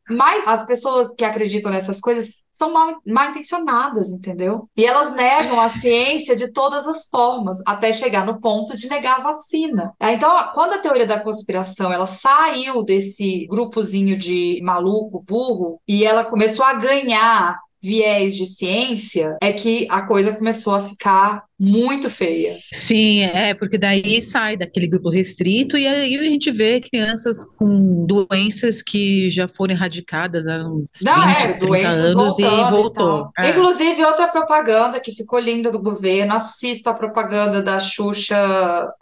[0.09, 4.67] Mas as pessoas que acreditam nessas coisas são mal, mal intencionadas, entendeu?
[4.75, 9.19] E elas negam a ciência de todas as formas, até chegar no ponto de negar
[9.19, 9.93] a vacina.
[10.01, 16.25] Então, quando a teoria da conspiração ela saiu desse grupozinho de maluco, burro, e ela
[16.25, 22.57] começou a ganhar viés de ciência, é que a coisa começou a ficar muito feia.
[22.73, 28.05] Sim, é, porque daí sai daquele grupo restrito e aí a gente vê crianças com
[28.05, 32.69] doenças que já foram erradicadas há uns Não, 20, é, 30 doenças anos e e
[32.69, 32.91] voltou.
[32.91, 33.31] tal.
[33.37, 33.49] É.
[33.49, 38.37] Inclusive, outra propaganda que ficou linda do governo, assista a propaganda da Xuxa,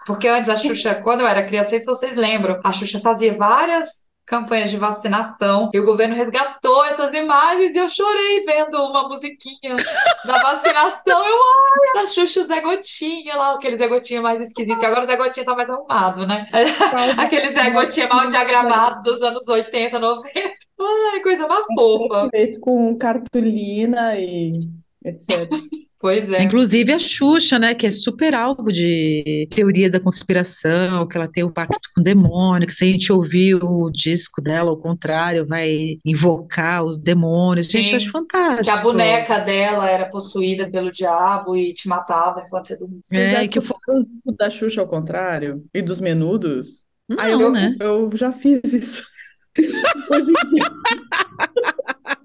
[0.05, 2.99] porque antes a Xuxa, quando eu era criança, não sei se vocês lembram, a Xuxa
[2.99, 8.77] fazia várias campanhas de vacinação e o governo resgatou essas imagens e eu chorei vendo
[8.77, 9.77] uma musiquinha
[10.25, 11.25] da vacinação.
[11.25, 15.05] Eu, ai, da Xuxa Zé Gotinha lá, aquele Zé Gotinha mais esquisito, que agora o
[15.05, 16.45] Zé Gotinha tá mais arrumado, né?
[17.17, 20.53] Aquele Zé Gotinha mal diagramado dos anos 80, 90.
[21.13, 22.27] Ai, coisa mais fofa.
[22.29, 24.51] Feito com cartolina e
[25.05, 25.49] etc.
[25.99, 26.43] Pois é.
[26.43, 31.43] Inclusive a Xuxa, né, que é super alvo de teoria da conspiração, que ela tem
[31.43, 35.43] o pacto com o demônio, que se a gente ouvir o disco dela, ao contrário,
[35.45, 37.65] vai invocar os demônios.
[37.65, 37.91] Gente, Sim.
[37.93, 38.63] eu acho fantástico.
[38.63, 42.99] Que a boneca dela era possuída pelo diabo e te matava enquanto você dormia.
[43.11, 43.63] É, que o
[44.37, 45.63] da Xuxa ao contrário?
[45.73, 46.85] E dos menudos?
[47.09, 47.75] Não, Ah, eu, né?
[47.79, 49.03] eu já fiz isso.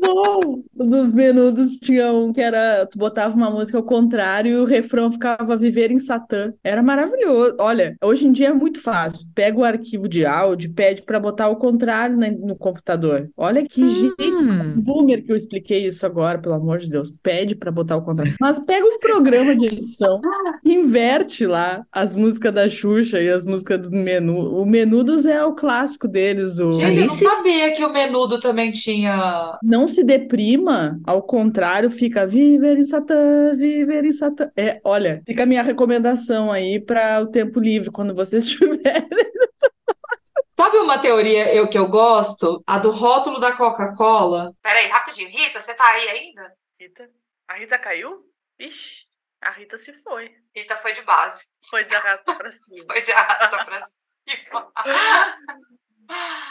[0.00, 0.62] bom!
[0.74, 5.10] Dos menudos tinha um que era, tu botava uma música ao contrário e o refrão
[5.12, 6.52] ficava Viver em Satã.
[6.64, 7.56] Era maravilhoso.
[7.58, 9.26] Olha, hoje em dia é muito fácil.
[9.34, 13.28] Pega o arquivo de áudio, pede pra botar ao contrário no computador.
[13.36, 14.66] Olha que jeito Hum.
[14.76, 17.12] boomer que eu expliquei isso agora, pelo amor de Deus.
[17.22, 18.34] Pede pra botar ao contrário.
[18.40, 20.20] Mas pega um programa de edição,
[20.64, 24.54] inverte lá as músicas da Xuxa e as músicas do Menu.
[24.60, 28.72] O Menudos é o clássico deles, o Gente, eu não sabia que o menudo também
[28.72, 29.58] tinha.
[29.62, 34.50] Não se deprima, ao contrário, fica Viver em Satã, Viver em Satã.
[34.56, 39.08] É, olha, fica a minha recomendação aí para o tempo livre, quando vocês estiverem.
[40.54, 42.62] Sabe uma teoria eu, que eu gosto?
[42.66, 44.52] A do rótulo da Coca-Cola.
[44.62, 45.30] Peraí, rapidinho.
[45.30, 46.52] Rita, você tá aí ainda?
[46.78, 47.08] Rita,
[47.48, 48.26] a Rita caiu?
[48.58, 49.06] Ixi,
[49.40, 50.30] a Rita se foi.
[50.54, 51.40] Rita foi de base.
[51.70, 52.84] Foi de arrasta pra cima.
[52.92, 53.88] Foi de arrasta pra
[54.28, 54.72] cima.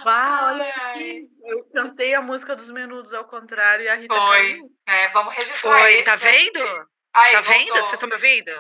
[0.04, 1.30] Vá, olha aqui.
[1.50, 4.38] Eu cantei a música dos Menudos ao contrário e a Rita Foi.
[4.54, 4.70] caiu.
[4.88, 6.88] É, vamos registrar Oi, esse tá vendo?
[7.14, 7.66] Aí, Tá vendo?
[7.68, 7.84] voltou.
[7.84, 8.52] Vocês estão me ouvindo?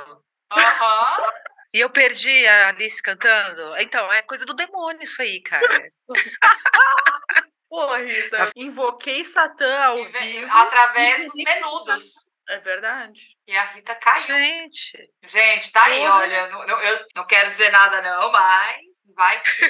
[0.51, 1.31] Aham.
[1.71, 3.77] E eu perdi a Alice cantando?
[3.77, 5.87] Então, é coisa do demônio isso aí, cara.
[7.69, 10.51] Pô, Rita, invoquei Satã ao E vivo.
[10.51, 12.03] Através dos menudos.
[12.47, 13.19] É verdade.
[13.47, 14.35] E a Rita caiu.
[14.35, 16.47] Gente, Gente, tá aí, olha.
[16.47, 18.77] não- não- eu não quero dizer nada, não, mas
[19.19, 19.69] vai que.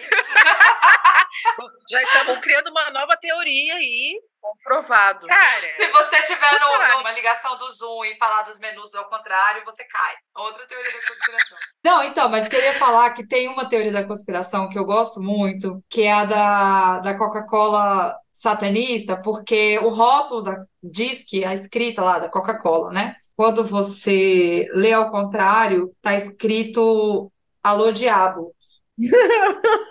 [1.89, 4.21] já estamos criando uma nova teoria aí.
[4.41, 5.27] Comprovado.
[5.27, 9.65] Cara, Se você tiver no- numa ligação do Zoom e falar dos menudos ao contrário,
[9.65, 10.13] você cai.
[10.37, 11.57] Outra teoria da conspiração.
[11.83, 15.83] Não, então, mas queria falar que tem uma teoria da conspiração que eu gosto muito,
[15.89, 22.01] que é a da, da Coca-Cola satanista, porque o rótulo da, diz que a escrita
[22.01, 23.15] lá da Coca-Cola, né?
[23.35, 27.29] Quando você lê ao contrário, tá escrito
[27.61, 28.53] Alô Diabo.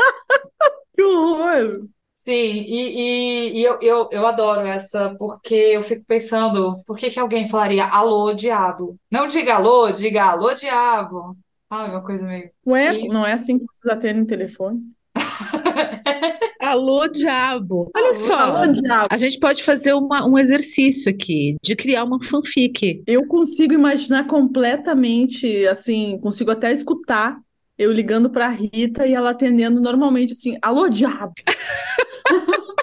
[0.94, 1.88] Que horror!
[2.14, 7.10] Sim, e, e- e eu, eu, eu adoro essa, porque eu fico pensando, por que
[7.10, 8.98] que alguém falaria alô, diabo?
[9.10, 11.36] Não diga alô, diga alô, diabo.
[11.70, 12.50] Ah, uma coisa meio.
[12.66, 14.80] Ué, E- não é assim que vocês atendem o telefone?
[16.60, 17.90] Alô, diabo.
[17.96, 18.34] Olha só.
[18.34, 19.06] Alô, diabo.
[19.10, 23.02] A gente pode fazer uma- um exercício aqui de criar uma fanfic.
[23.06, 27.38] Eu consigo imaginar completamente, assim, consigo até escutar
[27.78, 31.32] eu ligando pra Rita e ela atendendo normalmente assim, alô, diabo.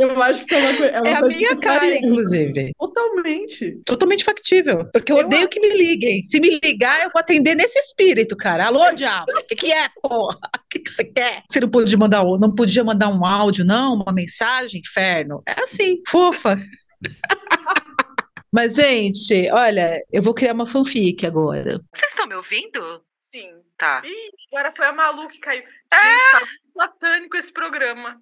[0.00, 1.98] Eu acho que é uma, coi- é uma É a coisa minha cara, faria.
[1.98, 2.70] inclusive.
[2.78, 3.80] Totalmente.
[3.84, 4.88] Totalmente factível.
[4.92, 6.22] Porque eu Eu odeio que me liguem.
[6.22, 8.66] Se me ligar, eu vou atender nesse espírito, cara.
[8.66, 9.26] Alô, diabo.
[9.32, 10.36] O que, que é, porra?
[10.36, 11.42] O que, que você quer?
[11.50, 13.94] Você não podia mandar, um- não podia mandar um áudio, não?
[13.94, 14.80] Uma mensagem?
[14.80, 15.42] Inferno.
[15.44, 16.56] É assim, fofa.
[18.52, 21.80] Mas, gente, olha, eu vou criar uma fanfic agora.
[21.92, 23.02] vocês estão me ouvindo?
[23.20, 23.48] Sim.
[23.78, 24.02] Tá.
[24.04, 25.62] Ih, agora foi a Malu que caiu.
[25.62, 28.20] Gente, tá muito satânico esse programa.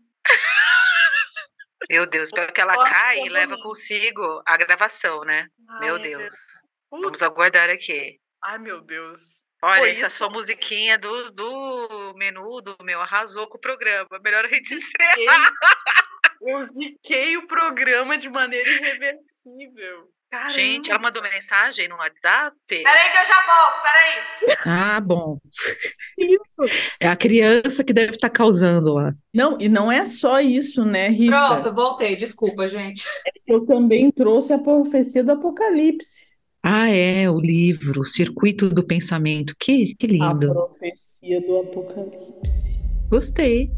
[1.89, 5.49] Meu Deus, espero que ela Nossa, caia e leva consigo a gravação, né?
[5.81, 6.35] Meu Ai, é Deus.
[6.91, 8.19] Vamos aguardar aqui.
[8.45, 9.21] Ai, meu Deus.
[9.63, 10.17] Olha, Foi essa isso.
[10.19, 14.09] sua musiquinha do, do menudo, meu, arrasou com o programa.
[14.23, 14.75] Melhor a gente.
[14.79, 15.27] Ziquei-
[16.43, 20.09] Eu ziquei o programa de maneira irreversível.
[20.31, 20.51] Caramba.
[20.51, 22.57] Gente, ela mandou mensagem no WhatsApp?
[22.67, 24.57] Peraí que eu já volto, peraí.
[24.67, 25.39] Ah, bom.
[26.19, 26.77] Isso.
[27.01, 29.15] É a criança que deve estar tá causando lá.
[29.33, 31.33] Não, e não é só isso, né, Rita?
[31.33, 32.17] Pronto, voltei.
[32.17, 33.05] Desculpa, gente.
[33.47, 36.27] Eu também trouxe a profecia do Apocalipse.
[36.63, 39.55] Ah, é, o livro, o Circuito do Pensamento.
[39.57, 40.51] Que, que lindo.
[40.51, 42.83] A profecia do Apocalipse.
[43.09, 43.71] Gostei.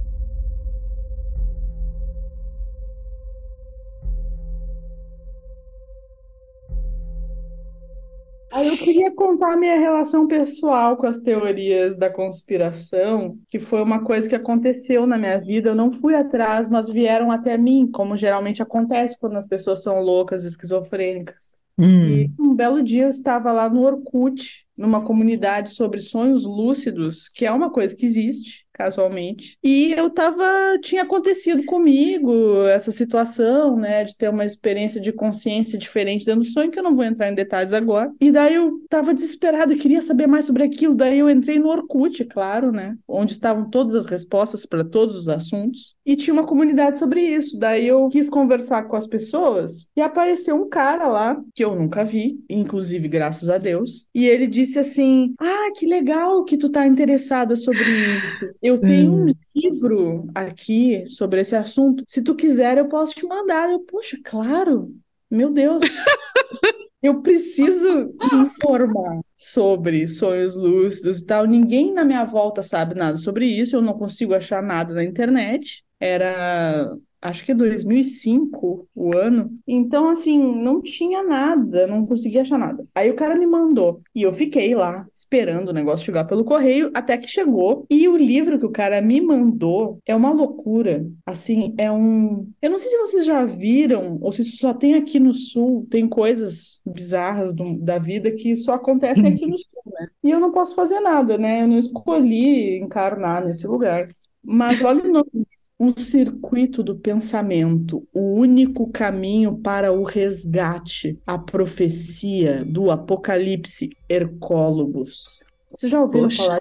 [8.50, 14.02] Aí eu queria contar minha relação pessoal com as teorias da conspiração, que foi uma
[14.02, 15.70] coisa que aconteceu na minha vida.
[15.70, 20.00] Eu não fui atrás, mas vieram até mim, como geralmente acontece quando as pessoas são
[20.00, 21.58] loucas, esquizofrênicas.
[21.78, 22.08] Hum.
[22.08, 27.44] E um belo dia eu estava lá no Orkut, numa comunidade sobre sonhos lúcidos, que
[27.44, 29.58] é uma coisa que existe, casualmente.
[29.62, 30.44] E eu tava,
[30.80, 36.46] tinha acontecido comigo essa situação, né, de ter uma experiência de consciência diferente dentro do
[36.46, 38.12] sonho, que eu não vou entrar em detalhes agora.
[38.20, 40.94] E daí eu tava desesperada, queria saber mais sobre aquilo.
[40.94, 45.28] Daí eu entrei no Orkut, claro, né, onde estavam todas as respostas para todos os
[45.28, 47.58] assuntos, e tinha uma comunidade sobre isso.
[47.58, 52.04] Daí eu quis conversar com as pessoas e apareceu um cara lá que eu nunca
[52.04, 56.84] vi, inclusive graças a Deus, e ele disse assim: "Ah, que legal que tu tá
[56.84, 57.84] interessada sobre
[58.26, 58.46] isso.
[58.60, 59.34] Eu tenho um hum.
[59.54, 62.02] livro aqui sobre esse assunto.
[62.08, 63.70] Se tu quiser, eu posso te mandar.
[63.70, 64.92] Eu, poxa, claro.
[65.30, 65.82] Meu Deus.
[67.00, 71.46] Eu preciso me informar sobre sonhos lúcidos e tal.
[71.46, 73.76] Ninguém na minha volta sabe nada sobre isso.
[73.76, 75.84] Eu não consigo achar nada na internet.
[76.00, 79.50] Era acho que é 2005 o ano.
[79.66, 82.86] Então, assim, não tinha nada, não conseguia achar nada.
[82.94, 86.90] Aí o cara me mandou e eu fiquei lá esperando o negócio chegar pelo correio
[86.94, 87.86] até que chegou.
[87.90, 91.06] E o livro que o cara me mandou é uma loucura.
[91.26, 92.50] Assim, é um.
[92.62, 96.08] Eu não sei se vocês já viram ou se só tem aqui no sul, tem
[96.08, 100.08] coisas bizarras do, da vida que só acontecem aqui no sul, né?
[100.22, 101.62] E eu não posso fazer nada, né?
[101.62, 104.08] Eu não escolhi encarnar nesse lugar.
[104.42, 105.46] Mas olha o nome
[105.78, 115.44] um circuito do pensamento, o único caminho para o resgate, a profecia do Apocalipse Hercólogos.
[115.70, 116.42] Você já ouviu Poxa.
[116.42, 116.58] falar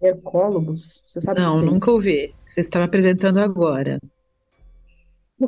[0.00, 1.02] de Hercólogos?
[1.04, 2.32] Você sabe Não, nunca ouvi.
[2.46, 3.98] Você está me apresentando agora.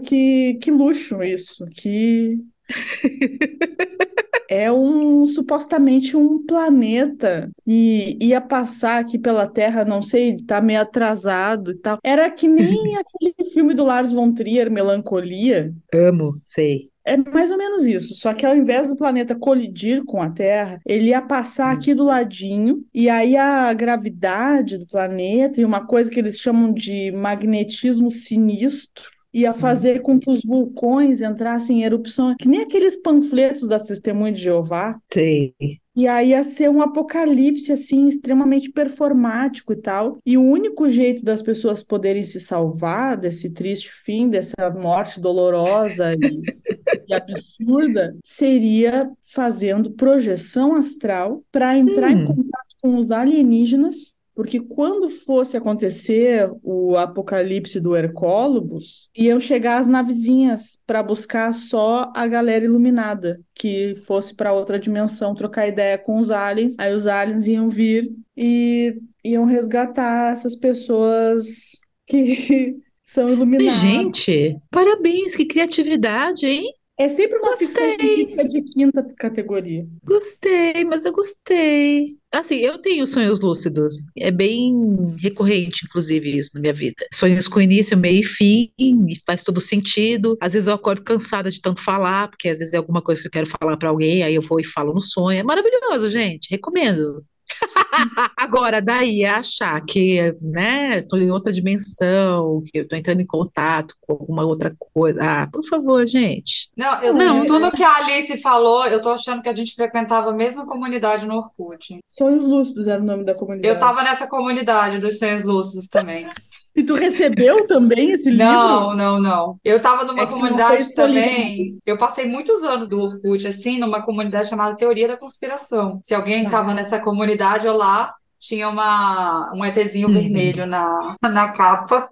[0.05, 2.39] Que, que luxo isso, que
[4.51, 10.81] é um supostamente um planeta que ia passar aqui pela Terra, não sei, tá meio
[10.81, 11.99] atrasado e tal.
[12.03, 15.73] Era que nem aquele filme do Lars von Trier, Melancolia.
[15.95, 16.91] Amo, sei.
[17.05, 20.81] É mais ou menos isso, só que ao invés do planeta colidir com a Terra,
[20.85, 26.11] ele ia passar aqui do ladinho, e aí a gravidade do planeta e uma coisa
[26.11, 32.35] que eles chamam de magnetismo sinistro ia fazer com que os vulcões entrassem em erupção,
[32.39, 34.99] que nem aqueles panfletos das Testemunhas de Jeová.
[35.13, 35.53] Sim.
[35.95, 40.19] E aí ia ser um apocalipse, assim, extremamente performático e tal.
[40.25, 46.15] E o único jeito das pessoas poderem se salvar desse triste fim, dessa morte dolorosa
[46.15, 46.17] e,
[47.09, 52.19] e absurda, seria fazendo projeção astral para entrar hum.
[52.19, 59.79] em contato com os alienígenas porque quando fosse acontecer o apocalipse do Hercólogos, iam chegar
[59.79, 65.99] as navezinhas para buscar só a galera iluminada, que fosse para outra dimensão trocar ideia
[65.99, 66.77] com os aliens.
[66.79, 73.81] Aí os aliens iam vir e iam resgatar essas pessoas que são iluminadas.
[73.81, 76.73] Gente, parabéns, que criatividade, hein?
[77.01, 78.27] É sempre uma gostei.
[78.27, 79.87] ficção de quinta categoria.
[80.05, 82.19] Gostei, mas eu gostei.
[82.31, 83.95] Assim, eu tenho sonhos lúcidos.
[84.19, 87.07] É bem recorrente, inclusive, isso na minha vida.
[87.11, 90.37] Sonhos com início, meio e fim, e faz todo sentido.
[90.43, 93.29] Às vezes eu acordo cansada de tanto falar, porque às vezes é alguma coisa que
[93.29, 95.39] eu quero falar para alguém, aí eu vou e falo no sonho.
[95.39, 96.51] É maravilhoso, gente.
[96.51, 97.25] Recomendo.
[98.37, 103.95] Agora, daí achar que, né, estou em outra dimensão, que eu estou entrando em contato
[104.01, 105.21] com alguma outra coisa.
[105.23, 106.71] Ah, por favor, gente.
[106.77, 109.75] Não, eu, não, de tudo que a Alice falou, eu tô achando que a gente
[109.75, 111.99] frequentava a mesma comunidade no Orkut.
[112.07, 113.75] Sonhos Lúcidos era o nome da comunidade.
[113.75, 116.29] Eu tava nessa comunidade dos Sonhos Lúcidos também.
[116.75, 118.45] E tu recebeu também esse livro?
[118.45, 119.59] Não, não, não.
[119.65, 121.79] Eu tava numa é comunidade também.
[121.85, 126.01] Eu passei muitos anos do Orkut, assim, numa comunidade chamada Teoria da Conspiração.
[126.05, 126.51] Se alguém ah.
[126.51, 130.15] tava nessa comunidade, eu lá tinha uma, um ETzinho uhum.
[130.15, 132.09] vermelho na, na capa.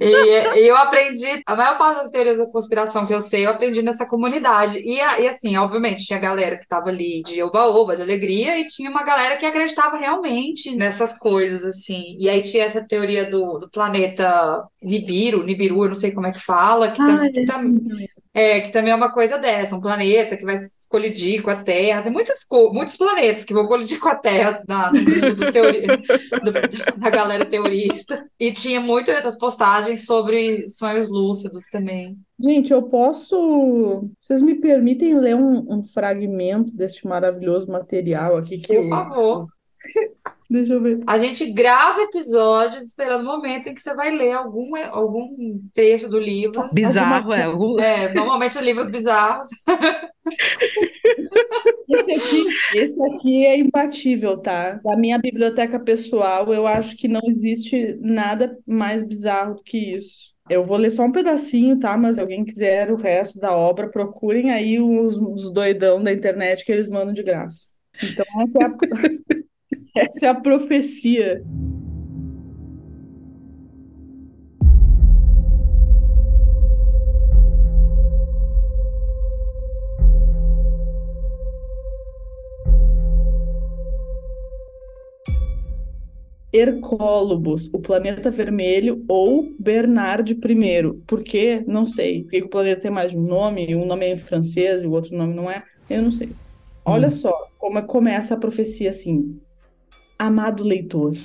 [0.00, 3.82] E, eu aprendi, a maior parte das teorias da conspiração que eu sei, eu aprendi
[3.82, 4.78] nessa comunidade.
[4.78, 8.90] E, e assim, obviamente, tinha galera que estava ali de oba-oba, de alegria, e tinha
[8.90, 12.16] uma galera que acreditava realmente nessas coisas, assim.
[12.18, 16.32] E aí tinha essa teoria do, do planeta Nibiru, Nibiru, eu não sei como é
[16.32, 17.80] que fala, que, ah, tam, que, tam,
[18.32, 20.56] É, que também é uma coisa dessa, um planeta que vai
[20.88, 22.02] colidir com a Terra.
[22.02, 25.84] Tem muitas, muitos planetas que vão colidir com a Terra na, dos teori...
[26.44, 26.52] do,
[26.96, 28.24] da galera teorista.
[28.38, 32.16] E tinha muitas postagens sobre sonhos lúcidos também.
[32.38, 34.08] Gente, eu posso.
[34.20, 39.46] Vocês me permitem ler um, um fragmento deste maravilhoso material aqui que Por eu- favor.
[40.50, 40.98] Deixa eu ver.
[41.06, 46.08] A gente grava episódios esperando o momento em que você vai ler algum, algum trecho
[46.08, 46.68] do livro.
[46.72, 47.48] Bizarro, é.
[47.48, 49.48] O- É, normalmente livros bizarros.
[51.88, 52.44] Esse aqui,
[52.74, 54.72] esse aqui é imbatível, tá?
[54.84, 60.30] Da minha biblioteca pessoal, eu acho que não existe nada mais bizarro do que isso.
[60.48, 61.96] Eu vou ler só um pedacinho, tá?
[61.96, 66.64] Mas se alguém quiser o resto da obra, procurem aí os, os doidão da internet
[66.64, 67.68] que eles mandam de graça.
[68.02, 68.70] Então, essa é a,
[69.96, 71.42] essa é a profecia.
[86.52, 90.92] Hercólobos, o planeta vermelho ou Bernard I.
[91.06, 91.62] Por quê?
[91.66, 92.24] Não sei.
[92.24, 93.74] Por que o planeta tem mais de um nome?
[93.74, 95.62] Um nome é em francês e o outro nome não é?
[95.88, 96.30] Eu não sei.
[96.84, 99.40] Olha só como é- começa a profecia assim.
[100.20, 101.16] Amado leitor,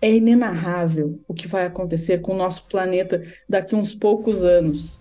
[0.00, 4.98] é inenarrável o que vai acontecer com o nosso planeta daqui uns poucos anos.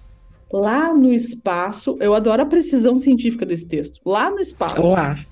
[0.52, 4.02] Lá no espaço, eu adoro a precisão científica desse texto.
[4.06, 5.26] Lá no espaço, Lá.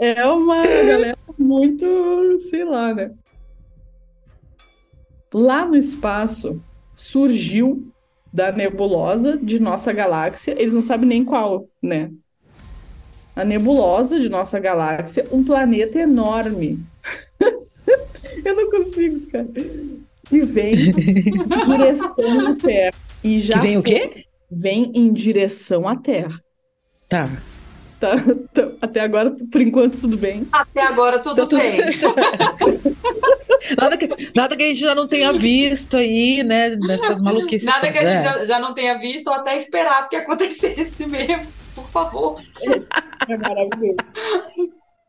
[0.00, 1.86] É uma galera muito,
[2.50, 3.14] sei lá, né?
[5.32, 6.60] Lá no espaço
[6.96, 7.88] surgiu
[8.32, 12.10] da nebulosa de nossa galáxia, eles não sabem nem qual, né?
[13.36, 16.78] A nebulosa de nossa galáxia, um planeta enorme.
[18.44, 19.46] Eu não consigo, cara.
[20.28, 20.90] Que vem em
[21.66, 22.94] direção à Terra.
[23.22, 24.24] E já Que vem o foi- quê?
[24.50, 26.38] Vem em direção à Terra.
[27.08, 27.28] Tá.
[27.98, 28.16] Tá,
[28.52, 30.46] tá- até agora, por enquanto, tudo bem.
[30.52, 31.80] Até agora tudo Tá tudo- bem.
[33.78, 36.76] Nada que, nada que a gente já não tenha visto aí, né?
[36.76, 37.64] Nessas maluquices.
[37.66, 38.22] Nada que a gente É.
[38.22, 41.46] já, já não tenha visto ou até esperado que acontecesse mesmo.
[41.74, 42.40] Por favor.
[43.26, 43.96] É maravilhoso.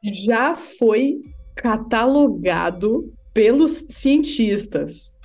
[0.02, 1.20] Já foi
[1.54, 5.16] catalogado pelos cientistas.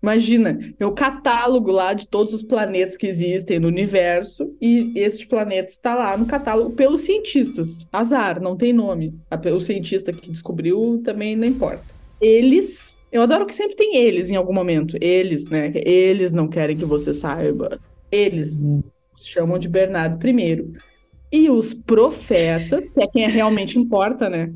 [0.00, 5.26] Imagina, tem o catálogo lá de todos os planetas que existem no universo, e este
[5.26, 7.84] planeta está lá no catálogo pelos cientistas.
[7.92, 9.14] Azar, não tem nome.
[9.52, 11.84] O cientista que descobriu também não importa.
[12.20, 14.96] Eles, eu adoro que sempre tem eles em algum momento.
[15.00, 15.72] Eles, né?
[15.74, 17.80] Eles não querem que você saiba.
[18.10, 18.70] Eles.
[19.26, 20.72] Chamam de Bernardo I.
[21.30, 24.52] E os profetas, que é quem realmente importa, né?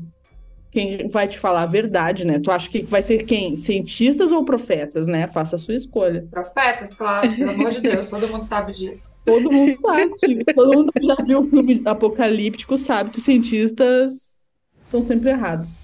[0.71, 2.39] Quem vai te falar a verdade, né?
[2.39, 3.55] Tu acha que vai ser quem?
[3.55, 5.27] Cientistas ou profetas, né?
[5.27, 6.27] Faça a sua escolha.
[6.31, 9.11] Profetas, claro, pelo amor de Deus, todo mundo sabe disso.
[9.23, 10.43] Todo mundo sabe.
[10.55, 14.47] Todo mundo que já viu o filme apocalíptico sabe que os cientistas
[14.81, 15.77] estão sempre errados.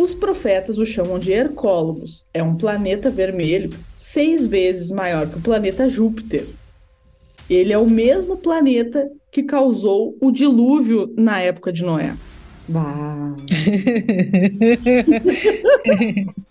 [0.00, 2.24] Os profetas o chamam de Hercólogos.
[2.32, 6.46] É um planeta vermelho seis vezes maior que o planeta Júpiter.
[7.50, 12.14] Ele é o mesmo planeta que causou o dilúvio na época de Noé.
[12.68, 13.34] Bah.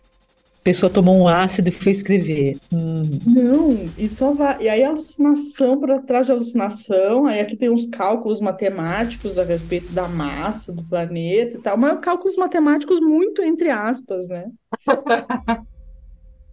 [0.60, 2.58] A pessoa tomou um ácido e foi escrever.
[2.72, 3.18] Hum.
[3.26, 4.64] Não, e só vai.
[4.64, 7.26] E aí alucinação para trás de alucinação.
[7.26, 11.98] Aí aqui tem uns cálculos matemáticos a respeito da massa do planeta e tal, mas
[12.02, 14.46] cálculos matemáticos muito entre aspas, né?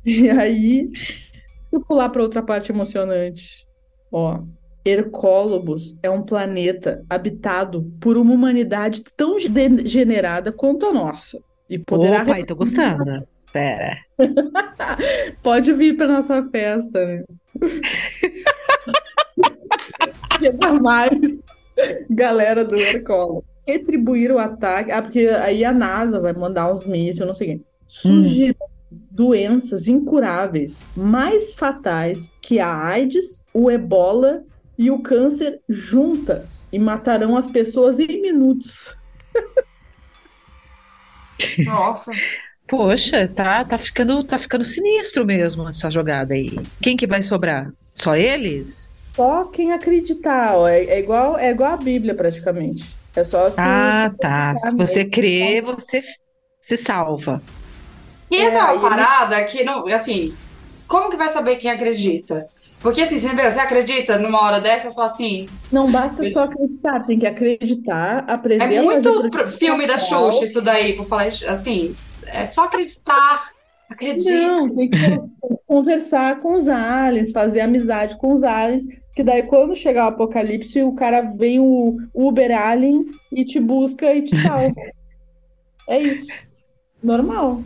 [0.09, 0.89] E aí,
[1.73, 3.66] vou pular para outra parte emocionante.
[4.11, 4.41] Ó,
[4.85, 11.41] Hercólobos é um planeta habitado por uma humanidade tão degenerada quanto a nossa.
[11.69, 13.27] E poderá Opa, tô gostando.
[13.53, 13.99] Pera.
[15.43, 17.25] Pode vir para nossa festa, né?
[20.39, 21.43] Chega mais
[22.09, 23.45] galera do Hercolo.
[23.67, 24.93] Retribuir o ataque.
[24.93, 27.65] Ah, porque aí a NASA vai mandar uns mísseis, não sei o quê.
[27.89, 34.45] Surgirão doenças incuráveis, mais fatais que a AIDS, o ebola
[34.79, 38.95] e o câncer juntas e matarão as pessoas em minutos.
[41.65, 42.13] Nossa.
[42.69, 46.53] Poxa, tá, tá ficando, tá ficando sinistro mesmo essa jogada aí.
[46.83, 47.73] Quem que vai sobrar?
[47.95, 48.91] Só eles?
[49.15, 52.95] Só quem acreditar, ó, é, é igual, é igual a Bíblia praticamente.
[53.15, 54.55] É só Ah, tá.
[54.57, 56.03] Se você crê, você
[56.61, 57.41] se salva.
[58.31, 60.35] E essa é É, uma aí ele- parada que não, assim,
[60.89, 62.49] como que vai saber quem acredita?
[62.81, 67.01] Porque assim, você, você acredita numa hora dessa, eu falo assim, Não basta só acreditar,
[67.07, 69.11] tem que acreditar, aprender é muito
[69.59, 69.99] filme da.
[69.99, 71.95] Xuxa isso daí, por falar assim,
[72.27, 73.51] é só acreditar,
[73.89, 74.31] acredite.
[74.31, 74.99] Não, tem que,
[75.67, 78.83] conversar com os aliens, fazer amizade com os aliens,
[79.15, 84.13] que daí quando chegar o apocalipse, o cara vem o Uber Alien e te busca
[84.15, 84.75] e te salva.
[85.89, 86.27] é isso.
[87.03, 87.63] Normal.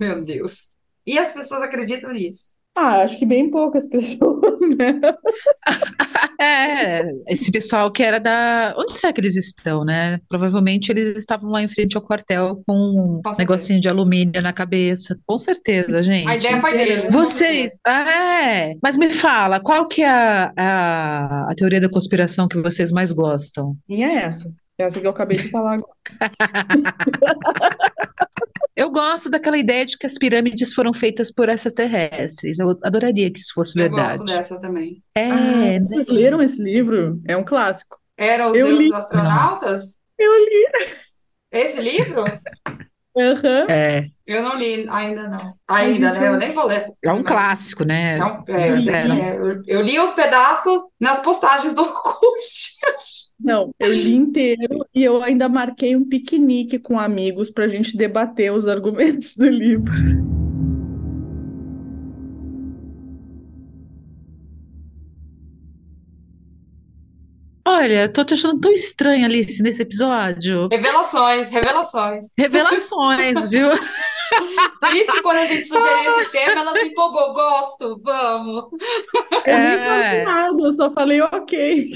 [0.00, 0.70] Meu Deus.
[1.06, 2.58] E as pessoas acreditam nisso.
[2.76, 5.00] Ah, acho que bem poucas pessoas, né?
[6.40, 8.72] É, esse pessoal que era da.
[8.78, 10.20] Onde será que eles estão, né?
[10.28, 14.52] Provavelmente eles estavam lá em frente ao quartel com um Com negocinho de alumínio na
[14.52, 15.18] cabeça.
[15.26, 16.28] Com certeza, gente.
[16.28, 17.12] A ideia foi deles.
[17.12, 22.62] Vocês, é, mas me fala, qual que é a, a, a teoria da conspiração que
[22.62, 23.76] vocês mais gostam?
[23.88, 24.48] Minha é essa.
[24.78, 25.92] Essa que eu acabei de falar agora.
[28.78, 32.60] Eu gosto daquela ideia de que as pirâmides foram feitas por extraterrestres.
[32.60, 34.18] Eu adoraria que isso fosse Eu verdade.
[34.18, 35.02] gosto dessa também.
[35.16, 35.80] É, Ah, né?
[35.80, 37.20] vocês leram esse livro?
[37.26, 37.98] É um clássico.
[38.16, 38.94] Eram os Eu deuses li.
[38.94, 39.98] astronautas?
[40.16, 40.66] Eu li.
[41.50, 42.22] Esse livro?
[43.16, 43.66] Aham.
[43.68, 45.54] É, Eu não li ainda não.
[45.66, 46.28] Ainda, né?
[46.28, 46.84] Eu nem vou ler.
[47.02, 48.18] é um clássico, né?
[48.18, 49.36] Não, é, É, é.
[49.38, 52.46] Eu- eu li os pedaços nas postagens do Orkut.
[53.40, 57.96] Não, eu li inteiro e eu ainda marquei um piquenique com amigos para a gente
[57.96, 59.94] debater os argumentos do livro.
[67.66, 70.68] Olha, tô te achando tão estranha, Alice, nesse episódio.
[70.70, 72.26] Revelações, revelações.
[72.36, 73.68] Revelações, viu?
[74.80, 77.32] Por isso que quando a gente sugeriu esse tema, ela se empolgou.
[77.34, 78.64] Gosto, vamos.
[79.46, 79.78] Eu nem É.
[79.78, 81.92] falei nada, eu só falei ok.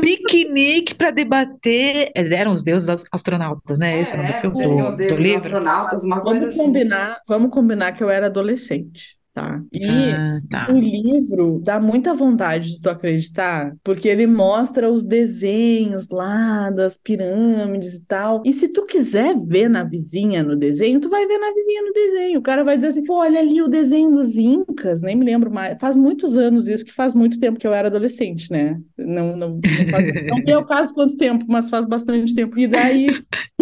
[0.00, 2.10] Piquenique para debater.
[2.14, 3.98] é, Eram os deuses astronautas, né?
[4.00, 5.46] Esse é o nome do É, filme, seriam do, os do livro.
[5.46, 6.64] astronautas, uma coisa Vamos assim.
[6.64, 9.62] combinar, vamos combinar que eu era adolescente, tá?
[9.72, 10.72] E Ah, tá.
[10.72, 16.96] o livro dá muita vontade de tu acreditar, porque ele mostra os desenhos lá das
[16.98, 18.42] pirâmides e tal.
[18.44, 21.92] E se tu quiser ver na vizinha no desenho, tu vai ver na vizinha no
[21.92, 22.38] desenho.
[22.38, 25.50] O cara vai dizer assim, pô, olha ali o desenho dos Incas, nem me lembro
[25.50, 25.78] mais.
[25.80, 28.80] Faz muitos anos isso, que faz muito tempo que eu era adolescente, né?
[28.98, 29.60] Não, não, não,
[29.90, 32.58] faz, não sei o caso quanto tempo, mas faz bastante tempo.
[32.58, 33.06] E daí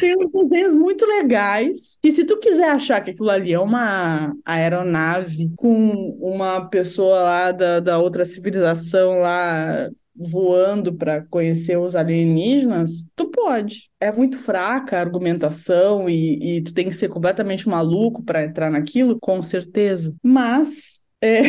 [0.00, 1.98] tem uns desenhos muito legais.
[2.02, 4.34] E se tu quiser achar que aquilo ali é uma
[4.78, 13.06] aeronave com uma pessoa lá da, da outra civilização lá voando para conhecer os alienígenas,
[13.14, 13.88] tu pode.
[14.00, 18.70] É muito fraca a argumentação e, e tu tem que ser completamente maluco para entrar
[18.70, 20.14] naquilo, com certeza.
[20.22, 21.40] Mas é,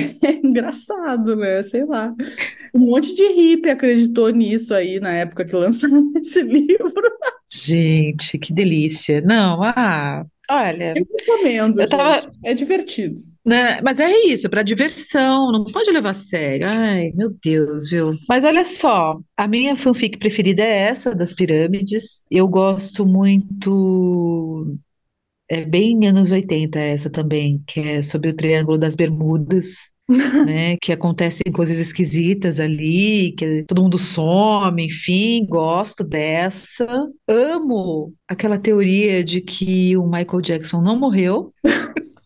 [0.43, 1.63] engraçado, né?
[1.63, 2.13] Sei lá.
[2.73, 6.93] Um monte de hippie acreditou nisso aí na época que lançaram esse livro.
[7.49, 9.21] Gente, que delícia.
[9.21, 12.31] Não, ah, olha, Eu recomendo, Eu tava-.
[12.43, 13.15] É divertido.
[13.45, 13.79] né?
[13.81, 16.67] Mas é isso, para diversão, não pode levar a sério.
[16.69, 18.13] Ai, meu Deus, viu?
[18.27, 22.21] Mas olha só, a minha fanfic preferida é essa das pirâmides.
[22.29, 24.75] Eu gosto muito.
[25.49, 29.89] É bem anos 80 essa também, que é sobre o Triângulo das Bermudas.
[30.45, 36.87] né, que acontecem coisas esquisitas ali, que todo mundo some, enfim, gosto dessa.
[37.27, 41.53] Amo aquela teoria de que o Michael Jackson não morreu,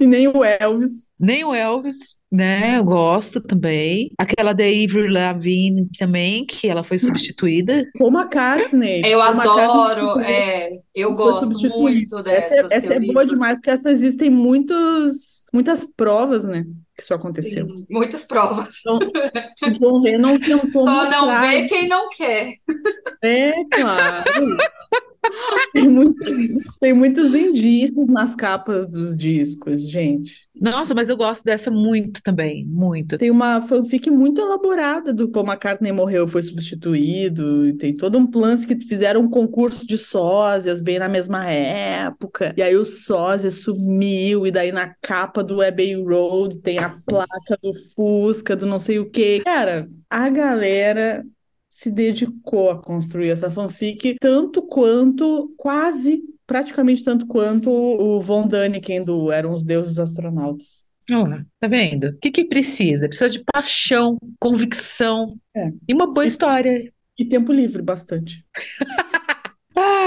[0.00, 1.08] E nem o Elvis.
[1.18, 2.78] nem o Elvis, né?
[2.78, 4.10] Eu gosto também.
[4.18, 7.84] Aquela da Avril Lavigne também, que ela foi substituída.
[7.98, 9.02] Paul McCartney.
[9.04, 11.46] Eu Paul McCartney adoro, foi- é, eu gosto
[11.80, 13.14] muito Essa, é- dessas essa é teorias.
[13.14, 16.64] boa demais, porque essa existem muitos, muitas provas, né?
[16.96, 17.66] Que isso aconteceu.
[17.66, 18.78] Sim, muitas provas.
[18.80, 21.40] Então, o John Lennon tentou Só não mostrar.
[21.42, 22.54] vê quem não quer.
[23.22, 24.56] É, claro.
[25.72, 26.28] Tem muitos,
[26.80, 30.48] tem muitos indícios nas capas dos discos, gente.
[30.60, 33.18] Nossa, mas eu gosto dessa muito também, muito.
[33.18, 38.28] Tem uma fanfic muito elaborada do Paul McCartney morreu, foi substituído, e tem todo um
[38.34, 43.50] lance que fizeram um concurso de sósias bem na mesma época, e aí o sósia
[43.50, 48.78] sumiu, e daí na capa do Abbey Road tem a placa do Fusca, do não
[48.78, 49.42] sei o quê.
[49.44, 51.24] Cara, a galera
[51.76, 59.04] se dedicou a construir essa fanfic tanto quanto, quase, praticamente tanto quanto o Von Däniken
[59.04, 60.86] do Eram os Deuses Astronautas.
[61.10, 62.08] Olha tá vendo?
[62.08, 63.06] O que que precisa?
[63.08, 65.70] Precisa de paixão, convicção É.
[65.86, 66.90] e uma boa história.
[67.18, 68.42] E tempo livre, bastante.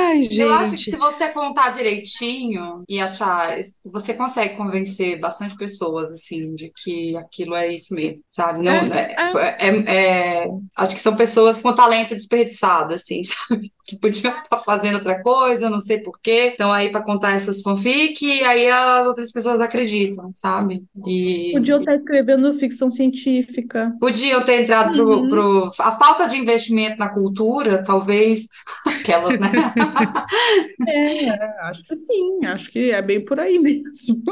[0.10, 0.40] Ai, gente.
[0.40, 6.56] Eu acho que se você contar direitinho e achar, você consegue convencer bastante pessoas, assim,
[6.56, 8.64] de que aquilo é isso mesmo, sabe?
[8.64, 9.14] Não, É,
[9.60, 13.72] é, é- é- acho que são pessoas com talento desperdiçado, assim, sabe?
[13.90, 16.52] Que podiam estar fazendo outra coisa, não sei por quê.
[16.54, 20.84] Então aí para contar essas fanfic, e aí as outras pessoas acreditam, sabe?
[21.08, 23.92] E Podiam estar escrevendo ficção científica.
[24.00, 25.30] podiam ter entrado pro, Uhum.
[25.30, 28.48] pro- a falta de investimento na cultura, talvez
[28.86, 29.52] aquelas, né?
[30.88, 31.30] É,
[31.70, 34.24] acho que sim, acho que é bem por aí mesmo.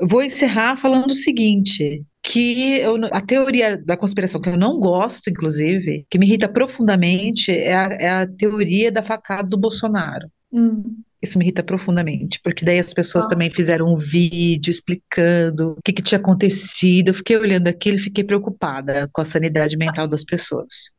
[0.00, 5.28] Vou encerrar falando o seguinte, que eu a teoria da conspiração que eu não gosto,
[5.28, 10.28] inclusive, que me irrita profundamente, é a, é a teoria da facada do Bolsonaro.
[10.52, 11.02] Hum.
[11.20, 13.28] Isso me irrita profundamente, porque daí as pessoas Ah.
[13.28, 17.08] também fizeram um vídeo explicando o que, que tinha acontecido.
[17.08, 20.90] Eu fiquei olhando aquilo e fiquei preocupada com a sanidade mental das pessoas.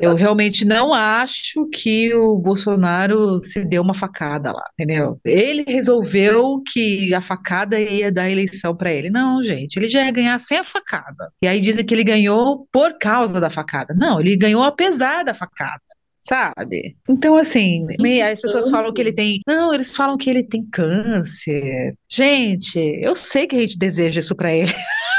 [0.00, 5.20] Eu realmente não acho que o Bolsonaro se deu uma facada lá, entendeu?
[5.24, 9.10] Ele resolveu que a facada ia dar eleição para ele.
[9.10, 11.30] Não, gente, ele já ia ganhar sem a facada.
[11.42, 13.94] E aí dizem que ele ganhou por causa da facada.
[13.94, 15.80] Não, ele ganhou apesar da facada.
[16.22, 16.96] Sabe?
[17.08, 17.86] Então, assim,
[18.22, 19.40] as pessoas falam que ele tem.
[19.46, 21.94] Não, eles falam que ele tem câncer.
[22.08, 24.72] Gente, eu sei que a gente deseja isso pra ele.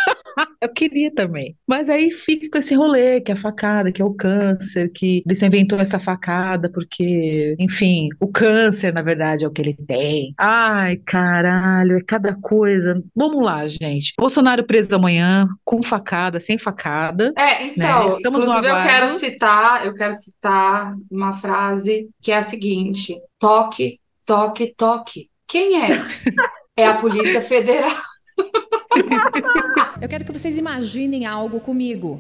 [0.62, 1.56] Eu queria também.
[1.68, 5.24] Mas aí fica com esse rolê, que é a facada, que é o câncer, que
[5.26, 9.76] ele só inventou essa facada porque, enfim, o câncer, na verdade, é o que ele
[9.88, 10.34] tem.
[10.38, 13.02] Ai, caralho, é cada coisa.
[13.16, 14.14] Vamos lá, gente.
[14.18, 17.34] Bolsonaro preso amanhã, com facada, sem facada.
[17.38, 18.16] É, então, Né?
[18.16, 24.00] Estamos inclusive eu quero citar, eu quero citar uma frase que é a seguinte: toque,
[24.26, 25.30] toque, toque.
[25.48, 25.88] Quem é?
[26.78, 27.92] É a Polícia Federal.
[30.02, 32.20] Eu quero que vocês imaginem algo comigo.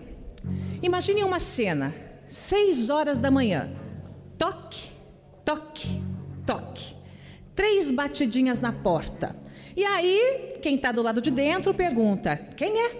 [0.83, 1.93] Imaginem uma cena,
[2.27, 3.71] seis horas da manhã.
[4.37, 4.91] Toque,
[5.43, 5.99] toque,
[6.45, 6.95] toque.
[7.55, 9.35] Três batidinhas na porta.
[9.75, 12.95] E aí, quem está do lado de dentro pergunta: quem é?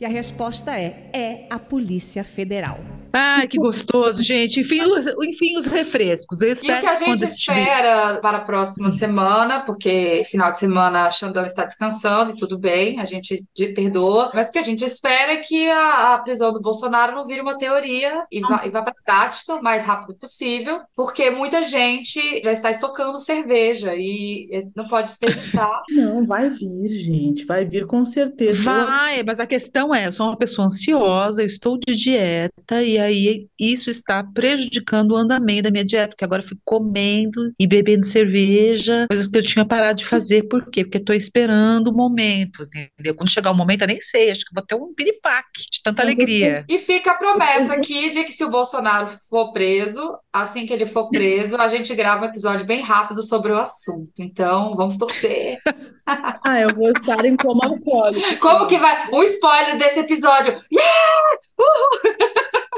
[0.00, 2.99] E a resposta é: é a Polícia Federal.
[3.12, 4.60] Ai, que gostoso, gente.
[4.60, 6.40] Enfim, os, enfim, os refrescos.
[6.42, 10.58] Eu E o espero que a gente espera para a próxima semana, porque final de
[10.58, 14.62] semana Xandão está descansando e tudo bem, a gente de- perdoa, mas o que a
[14.62, 18.62] gente espera é que a, a prisão do Bolsonaro não vire uma teoria e vá,
[18.66, 23.18] e vá para a prática o mais rápido possível, porque muita gente já está estocando
[23.20, 25.82] cerveja e não pode desperdiçar.
[25.90, 28.62] Não, vai vir, gente, vai vir com certeza.
[28.62, 32.98] Vai, mas a questão é, eu sou uma pessoa ansiosa, eu estou de dieta e
[33.00, 37.66] aí isso está prejudicando o andamento da minha dieta, porque agora eu fico comendo e
[37.66, 40.44] bebendo cerveja, coisas que eu tinha parado de fazer.
[40.44, 40.84] Por quê?
[40.84, 43.14] Porque estou esperando o momento, entendeu?
[43.14, 46.04] Quando chegar o momento, eu nem sei, acho que vou ter um piripaque de tanta
[46.04, 46.64] Mas alegria.
[46.68, 50.86] E fica a promessa aqui de que se o Bolsonaro for preso, assim que ele
[50.86, 54.12] for preso, a gente grava um episódio bem rápido sobre o assunto.
[54.18, 55.58] Então, vamos torcer.
[56.44, 58.40] Ah, eu vou estar em coma alcoólico.
[58.40, 59.08] Como que vai?
[59.12, 60.56] Um spoiler desse episódio.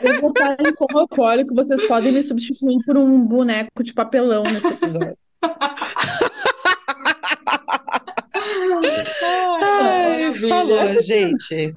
[0.00, 4.44] Eu vou estar em coma alcoólico, vocês podem me substituir por um boneco de papelão
[4.44, 5.16] nesse episódio.
[9.62, 10.48] Ai, maravilha.
[10.48, 11.74] falou, gente.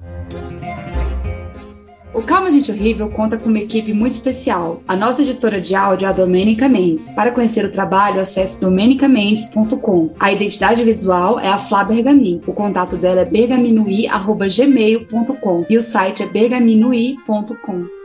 [2.14, 4.82] O Calma Gente Horrível conta com uma equipe muito especial.
[4.88, 7.10] A nossa editora de áudio é a Domênica Mendes.
[7.10, 10.14] Para conhecer o trabalho, acesse domenicamendes.com.
[10.18, 12.40] A identidade visual é a Flá Bergamin.
[12.46, 17.97] O contato dela é bergaminui.gmail.com e o site é bergaminui.com.